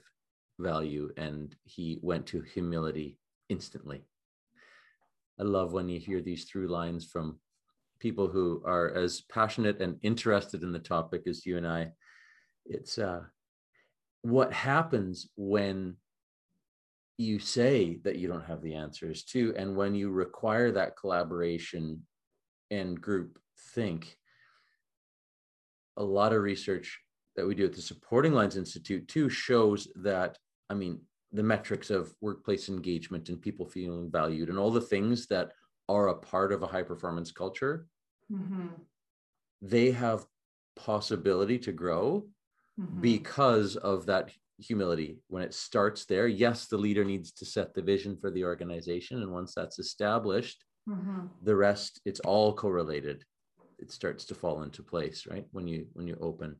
value? 0.58 1.10
And 1.16 1.54
he 1.64 1.98
went 2.02 2.26
to 2.28 2.40
humility 2.40 3.18
instantly. 3.48 4.06
I 5.38 5.42
love 5.42 5.72
when 5.72 5.88
you 5.88 6.00
hear 6.00 6.22
these 6.22 6.44
through 6.44 6.68
lines 6.68 7.04
from 7.04 7.38
people 8.00 8.28
who 8.28 8.62
are 8.64 8.92
as 8.94 9.22
passionate 9.22 9.80
and 9.80 9.98
interested 10.02 10.62
in 10.62 10.72
the 10.72 10.78
topic 10.78 11.22
as 11.26 11.46
you 11.46 11.56
and 11.56 11.66
I. 11.66 11.92
It's 12.66 12.98
uh, 12.98 13.22
what 14.22 14.52
happens 14.52 15.28
when 15.36 15.96
you 17.16 17.38
say 17.38 18.00
that 18.04 18.16
you 18.16 18.26
don't 18.26 18.44
have 18.44 18.62
the 18.62 18.74
answers 18.74 19.22
to, 19.24 19.54
and 19.56 19.76
when 19.76 19.94
you 19.94 20.10
require 20.10 20.72
that 20.72 20.96
collaboration 20.96 22.02
and 22.70 23.00
group 23.00 23.38
think. 23.74 24.16
A 25.96 26.02
lot 26.02 26.32
of 26.32 26.42
research 26.42 27.00
that 27.36 27.46
we 27.46 27.54
do 27.54 27.66
at 27.66 27.72
the 27.72 27.82
Supporting 27.82 28.32
Lines 28.32 28.56
Institute 28.56 29.06
too 29.06 29.28
shows 29.28 29.88
that, 29.96 30.38
I 30.68 30.74
mean, 30.74 31.00
the 31.32 31.42
metrics 31.42 31.90
of 31.90 32.14
workplace 32.20 32.68
engagement 32.68 33.28
and 33.28 33.40
people 33.40 33.66
feeling 33.66 34.10
valued 34.10 34.48
and 34.48 34.58
all 34.58 34.70
the 34.70 34.80
things 34.80 35.26
that 35.26 35.52
are 35.88 36.08
a 36.08 36.14
part 36.14 36.52
of 36.52 36.62
a 36.62 36.66
high 36.66 36.82
performance 36.82 37.32
culture 37.32 37.86
mm-hmm. 38.32 38.68
they 39.62 39.90
have 39.90 40.24
possibility 40.76 41.58
to 41.58 41.72
grow 41.72 42.26
mm-hmm. 42.80 43.00
because 43.00 43.76
of 43.76 44.06
that 44.06 44.30
humility 44.58 45.18
when 45.28 45.42
it 45.42 45.52
starts 45.52 46.04
there 46.04 46.28
yes 46.28 46.66
the 46.66 46.76
leader 46.76 47.04
needs 47.04 47.32
to 47.32 47.44
set 47.44 47.74
the 47.74 47.82
vision 47.82 48.16
for 48.16 48.30
the 48.30 48.44
organization 48.44 49.22
and 49.22 49.32
once 49.32 49.52
that's 49.54 49.78
established 49.78 50.64
mm-hmm. 50.88 51.26
the 51.42 51.54
rest 51.54 52.00
it's 52.04 52.20
all 52.20 52.54
correlated 52.54 53.24
it 53.78 53.90
starts 53.90 54.24
to 54.24 54.34
fall 54.34 54.62
into 54.62 54.82
place 54.82 55.26
right 55.28 55.46
when 55.50 55.66
you 55.66 55.86
when 55.94 56.06
you 56.06 56.16
open 56.20 56.54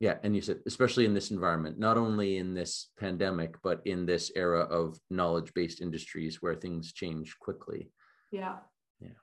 yeah 0.00 0.16
and 0.24 0.34
you 0.34 0.42
said 0.42 0.58
especially 0.66 1.04
in 1.04 1.14
this 1.14 1.30
environment 1.30 1.78
not 1.78 1.96
only 1.96 2.36
in 2.38 2.52
this 2.52 2.90
pandemic 2.98 3.54
but 3.62 3.80
in 3.84 4.04
this 4.04 4.32
era 4.34 4.62
of 4.62 4.98
knowledge 5.10 5.52
based 5.54 5.80
industries 5.80 6.42
where 6.42 6.54
things 6.54 6.92
change 6.92 7.36
quickly 7.38 7.90
yeah 8.34 8.56
Yeah. 9.00 9.18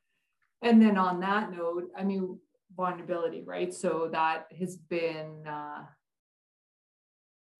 and 0.62 0.82
then 0.82 0.98
on 0.98 1.20
that 1.20 1.52
note, 1.52 1.90
I 1.98 2.04
mean, 2.04 2.40
vulnerability, 2.76 3.42
right? 3.44 3.74
So 3.74 4.10
that 4.12 4.48
has 4.58 4.78
been 4.78 5.46
uh, 5.46 5.84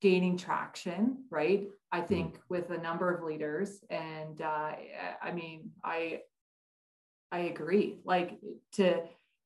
gaining 0.02 0.38
traction, 0.38 1.26
right? 1.30 1.68
I 1.92 2.00
mm-hmm. 2.00 2.08
think 2.08 2.40
with 2.50 2.70
a 2.72 2.78
number 2.78 3.14
of 3.14 3.24
leaders, 3.24 3.84
and 3.90 4.42
uh, 4.42 4.72
I 5.22 5.32
mean, 5.34 5.72
I 5.84 6.22
I 7.32 7.40
agree. 7.40 8.00
Like 8.04 8.40
to 8.74 9.02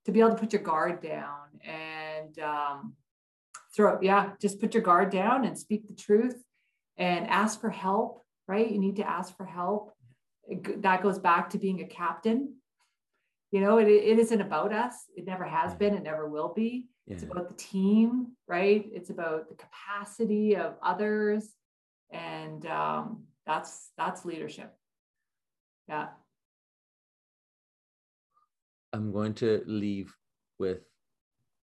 to 0.06 0.12
be 0.12 0.20
able 0.20 0.32
to 0.32 0.36
put 0.36 0.54
your 0.54 0.62
guard 0.62 1.02
down 1.02 1.48
and 1.63 2.38
um, 2.39 2.94
throw, 3.76 4.00
yeah, 4.02 4.32
just 4.39 4.60
put 4.60 4.76
your 4.76 4.84
guard 4.84 5.10
down 5.12 5.46
and 5.46 5.58
speak 5.58 5.88
the 5.88 5.96
truth 5.96 6.44
and 6.98 7.28
ask 7.28 7.60
for 7.60 7.72
help. 7.72 8.22
Right? 8.48 8.70
You 8.70 8.80
need 8.80 8.98
to 8.98 9.10
ask 9.10 9.36
for 9.36 9.46
help. 9.46 9.94
That 10.77 11.03
goes 11.03 11.19
back 11.19 11.49
to 11.51 11.58
being 11.58 11.81
a 11.81 11.88
captain. 11.88 12.55
You 13.51 13.62
know 13.62 13.77
it, 13.77 13.88
it 13.88 14.19
isn't 14.19 14.41
about 14.41 14.73
us. 14.73 14.95
It 15.15 15.25
never 15.25 15.45
has 15.45 15.71
yeah. 15.71 15.77
been 15.77 15.95
it 15.95 16.03
never 16.03 16.27
will 16.27 16.53
be. 16.53 16.88
Yeah. 17.08 17.13
it's 17.13 17.23
about 17.23 17.49
the 17.49 17.55
team 17.55 18.36
right? 18.47 18.86
It's 18.93 19.10
about 19.10 19.49
the 19.49 19.55
capacity 19.55 20.55
of 20.55 20.75
others. 20.84 21.53
And 22.12 22.65
um, 22.65 23.23
that's 23.45 23.91
that's 23.97 24.25
leadership. 24.25 24.73
Yeah. 25.88 26.08
I'm 28.93 29.12
going 29.12 29.34
to 29.36 29.62
leave 29.65 30.13
with 30.58 30.84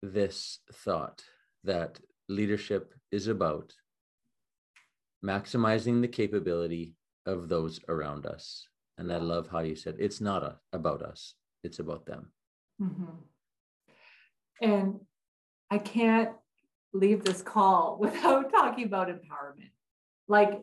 this 0.02 0.61
thought 0.72 1.22
that 1.64 2.00
leadership 2.28 2.94
is 3.12 3.26
about 3.26 3.74
maximizing 5.22 6.00
the 6.00 6.09
capability 6.09 6.94
of 7.26 7.48
those 7.48 7.80
around 7.88 8.26
us. 8.26 8.66
And 8.98 9.12
i 9.12 9.16
love 9.16 9.48
how 9.48 9.61
you 9.61 9.76
said 9.76 9.96
it's 9.98 10.20
not 10.20 10.42
a, 10.42 10.56
about 10.72 11.02
us 11.02 11.35
it's 11.62 11.78
about 11.78 12.06
them. 12.06 12.33
Mm-hmm. 12.83 13.12
and 14.61 15.00
i 15.70 15.78
can't 15.78 16.30
leave 16.92 17.24
this 17.24 17.42
call 17.42 17.98
without 18.00 18.50
talking 18.50 18.85
about 18.85 19.09
empowerment. 19.09 19.72
Like 20.28 20.61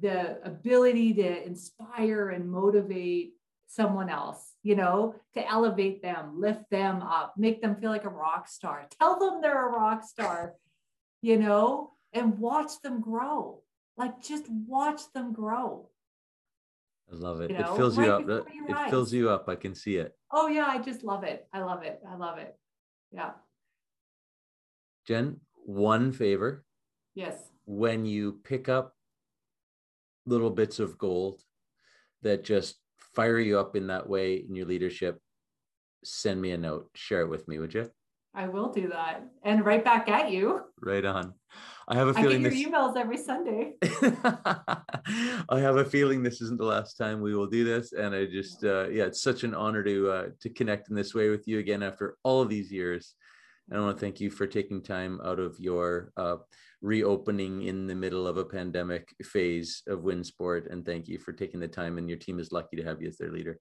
the 0.00 0.38
ability 0.46 1.14
to 1.14 1.46
inspire 1.46 2.30
and 2.30 2.50
motivate 2.50 3.34
someone 3.66 4.08
else 4.08 4.54
you 4.62 4.74
know 4.74 5.14
to 5.34 5.46
elevate 5.46 6.02
them 6.02 6.40
lift 6.40 6.68
them 6.70 7.02
up 7.02 7.34
make 7.36 7.60
them 7.60 7.76
feel 7.76 7.90
like 7.90 8.04
a 8.04 8.08
rock 8.08 8.48
star 8.48 8.86
tell 8.98 9.18
them 9.18 9.40
they're 9.42 9.68
a 9.68 9.70
rock 9.70 10.02
star 10.02 10.54
you 11.20 11.36
know 11.38 11.92
and 12.14 12.38
watch 12.38 12.80
them 12.82 13.00
grow 13.00 13.62
like 13.98 14.22
just 14.22 14.44
watch 14.66 15.00
them 15.12 15.32
grow 15.32 15.88
I 17.10 17.16
love 17.16 17.40
it. 17.40 17.50
You 17.50 17.58
know, 17.58 17.72
it 17.72 17.76
fills 17.76 17.96
right 17.96 18.06
you 18.06 18.12
up. 18.12 18.28
It 18.28 18.76
eyes. 18.76 18.90
fills 18.90 19.12
you 19.12 19.30
up. 19.30 19.48
I 19.48 19.54
can 19.54 19.74
see 19.74 19.96
it. 19.96 20.14
Oh 20.30 20.48
yeah, 20.48 20.66
I 20.68 20.78
just 20.78 21.04
love 21.04 21.24
it. 21.24 21.46
I 21.52 21.60
love 21.60 21.82
it. 21.82 22.00
I 22.08 22.16
love 22.16 22.38
it. 22.38 22.54
Yeah. 23.12 23.30
Jen, 25.06 25.40
one 25.64 26.12
favor. 26.12 26.64
Yes. 27.14 27.50
When 27.64 28.04
you 28.04 28.40
pick 28.44 28.68
up 28.68 28.94
little 30.26 30.50
bits 30.50 30.78
of 30.78 30.98
gold 30.98 31.42
that 32.22 32.44
just 32.44 32.76
fire 32.98 33.38
you 33.38 33.58
up 33.58 33.74
in 33.74 33.86
that 33.86 34.06
way 34.06 34.34
in 34.36 34.54
your 34.54 34.66
leadership, 34.66 35.18
send 36.04 36.40
me 36.40 36.50
a 36.50 36.58
note. 36.58 36.90
Share 36.94 37.22
it 37.22 37.28
with 37.28 37.48
me, 37.48 37.58
would 37.58 37.72
you? 37.72 37.90
I 38.34 38.48
will 38.48 38.70
do 38.70 38.88
that. 38.88 39.26
And 39.42 39.64
right 39.64 39.82
back 39.82 40.10
at 40.10 40.30
you. 40.30 40.60
Right 40.80 41.04
on. 41.04 41.32
I 41.90 41.94
have 41.94 42.08
a 42.08 42.14
feeling 42.14 42.44
I 42.44 42.50
get 42.50 42.58
your 42.58 42.70
this... 42.70 42.78
emails 42.78 42.96
every 42.98 43.16
Sunday. 43.16 43.72
I 45.48 45.58
have 45.58 45.76
a 45.76 45.86
feeling 45.86 46.22
this 46.22 46.42
isn't 46.42 46.58
the 46.58 46.66
last 46.66 46.98
time 46.98 47.22
we 47.22 47.34
will 47.34 47.46
do 47.46 47.64
this, 47.64 47.94
and 47.94 48.14
I 48.14 48.26
just 48.26 48.62
uh, 48.62 48.88
yeah, 48.90 49.04
it's 49.04 49.22
such 49.22 49.42
an 49.42 49.54
honor 49.54 49.82
to 49.82 50.10
uh, 50.10 50.26
to 50.40 50.50
connect 50.50 50.90
in 50.90 50.96
this 50.96 51.14
way 51.14 51.30
with 51.30 51.48
you 51.48 51.58
again 51.58 51.82
after 51.82 52.18
all 52.24 52.42
of 52.42 52.50
these 52.50 52.70
years. 52.70 53.14
And 53.70 53.80
I 53.80 53.82
want 53.82 53.96
to 53.96 54.00
thank 54.00 54.20
you 54.20 54.30
for 54.30 54.46
taking 54.46 54.82
time 54.82 55.18
out 55.24 55.38
of 55.38 55.58
your 55.58 56.12
uh, 56.18 56.36
reopening 56.82 57.62
in 57.62 57.86
the 57.86 57.94
middle 57.94 58.26
of 58.26 58.36
a 58.36 58.44
pandemic 58.44 59.14
phase 59.22 59.82
of 59.86 60.00
WinSport, 60.00 60.70
and 60.70 60.84
thank 60.84 61.08
you 61.08 61.18
for 61.18 61.32
taking 61.32 61.58
the 61.58 61.68
time. 61.68 61.96
And 61.96 62.06
your 62.06 62.18
team 62.18 62.38
is 62.38 62.52
lucky 62.52 62.76
to 62.76 62.84
have 62.84 63.00
you 63.00 63.08
as 63.08 63.16
their 63.16 63.32
leader. 63.32 63.58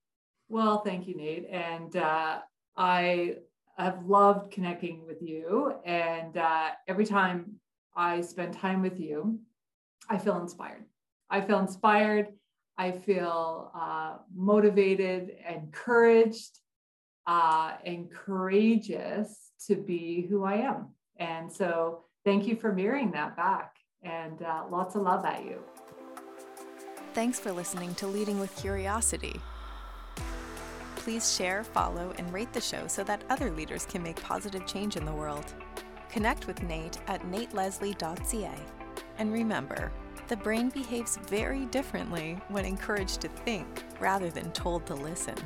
Well, 0.50 0.82
thank 0.82 1.08
you, 1.08 1.16
Nate, 1.16 1.48
and 1.50 1.96
uh, 1.96 2.40
I 2.76 3.36
have 3.78 4.06
loved 4.06 4.52
connecting 4.52 5.06
with 5.06 5.22
you, 5.22 5.76
and 5.86 6.36
uh, 6.36 6.72
every 6.90 7.06
time 7.06 7.60
I 7.98 8.22
spend 8.22 8.54
time 8.54 8.82
with 8.82 9.00
you, 9.00 9.40
I 10.10 10.18
feel 10.18 10.40
inspired. 10.40 10.86
I 11.30 11.42
feel 11.42 11.60
inspired. 11.60 12.28
I 12.78 12.92
feel 12.92 13.72
uh, 13.76 14.18
motivated, 14.36 15.32
encouraged, 15.50 16.60
uh, 17.26 17.74
and 17.84 18.10
courageous 18.12 19.52
to 19.68 19.76
be 19.76 20.28
who 20.30 20.44
I 20.44 20.58
am. 20.58 20.90
And 21.18 21.52
so, 21.52 22.06
thank 22.24 22.48
you 22.48 22.56
for 22.56 22.72
mirroring 22.72 23.12
that 23.12 23.36
back. 23.36 23.74
And 24.04 24.42
uh, 24.44 24.66
lots 24.70 24.96
of 24.96 25.02
love 25.02 25.26
at 25.26 25.44
you. 25.44 25.64
Thanks 27.14 27.40
for 27.40 27.52
listening 27.52 27.96
to 27.96 28.08
Leading 28.08 28.40
with 28.40 28.56
Curiosity. 28.56 29.42
Please 30.98 31.36
share, 31.36 31.64
follow, 31.64 32.14
and 32.20 32.32
rate 32.32 32.54
the 32.54 32.62
show 32.62 32.86
so 32.86 33.04
that 33.06 33.24
other 33.30 33.50
leaders 33.50 33.88
can 33.88 34.04
make 34.04 34.22
positive 34.22 34.68
change 34.68 34.98
in 34.98 35.04
the 35.06 35.12
world. 35.12 35.54
Connect 36.10 36.48
with 36.48 36.64
Nate 36.64 36.98
at 37.08 37.22
nateleslie.ca. 37.30 38.56
And 39.18 39.32
remember, 39.32 39.92
the 40.28 40.38
brain 40.38 40.70
behaves 40.70 41.18
very 41.28 41.66
differently 41.68 42.40
when 42.50 42.66
encouraged 42.66 43.22
to 43.22 43.30
think 43.30 43.84
rather 44.00 44.30
than 44.30 44.52
told 44.52 44.86
to 44.88 44.94
listen. 44.94 45.38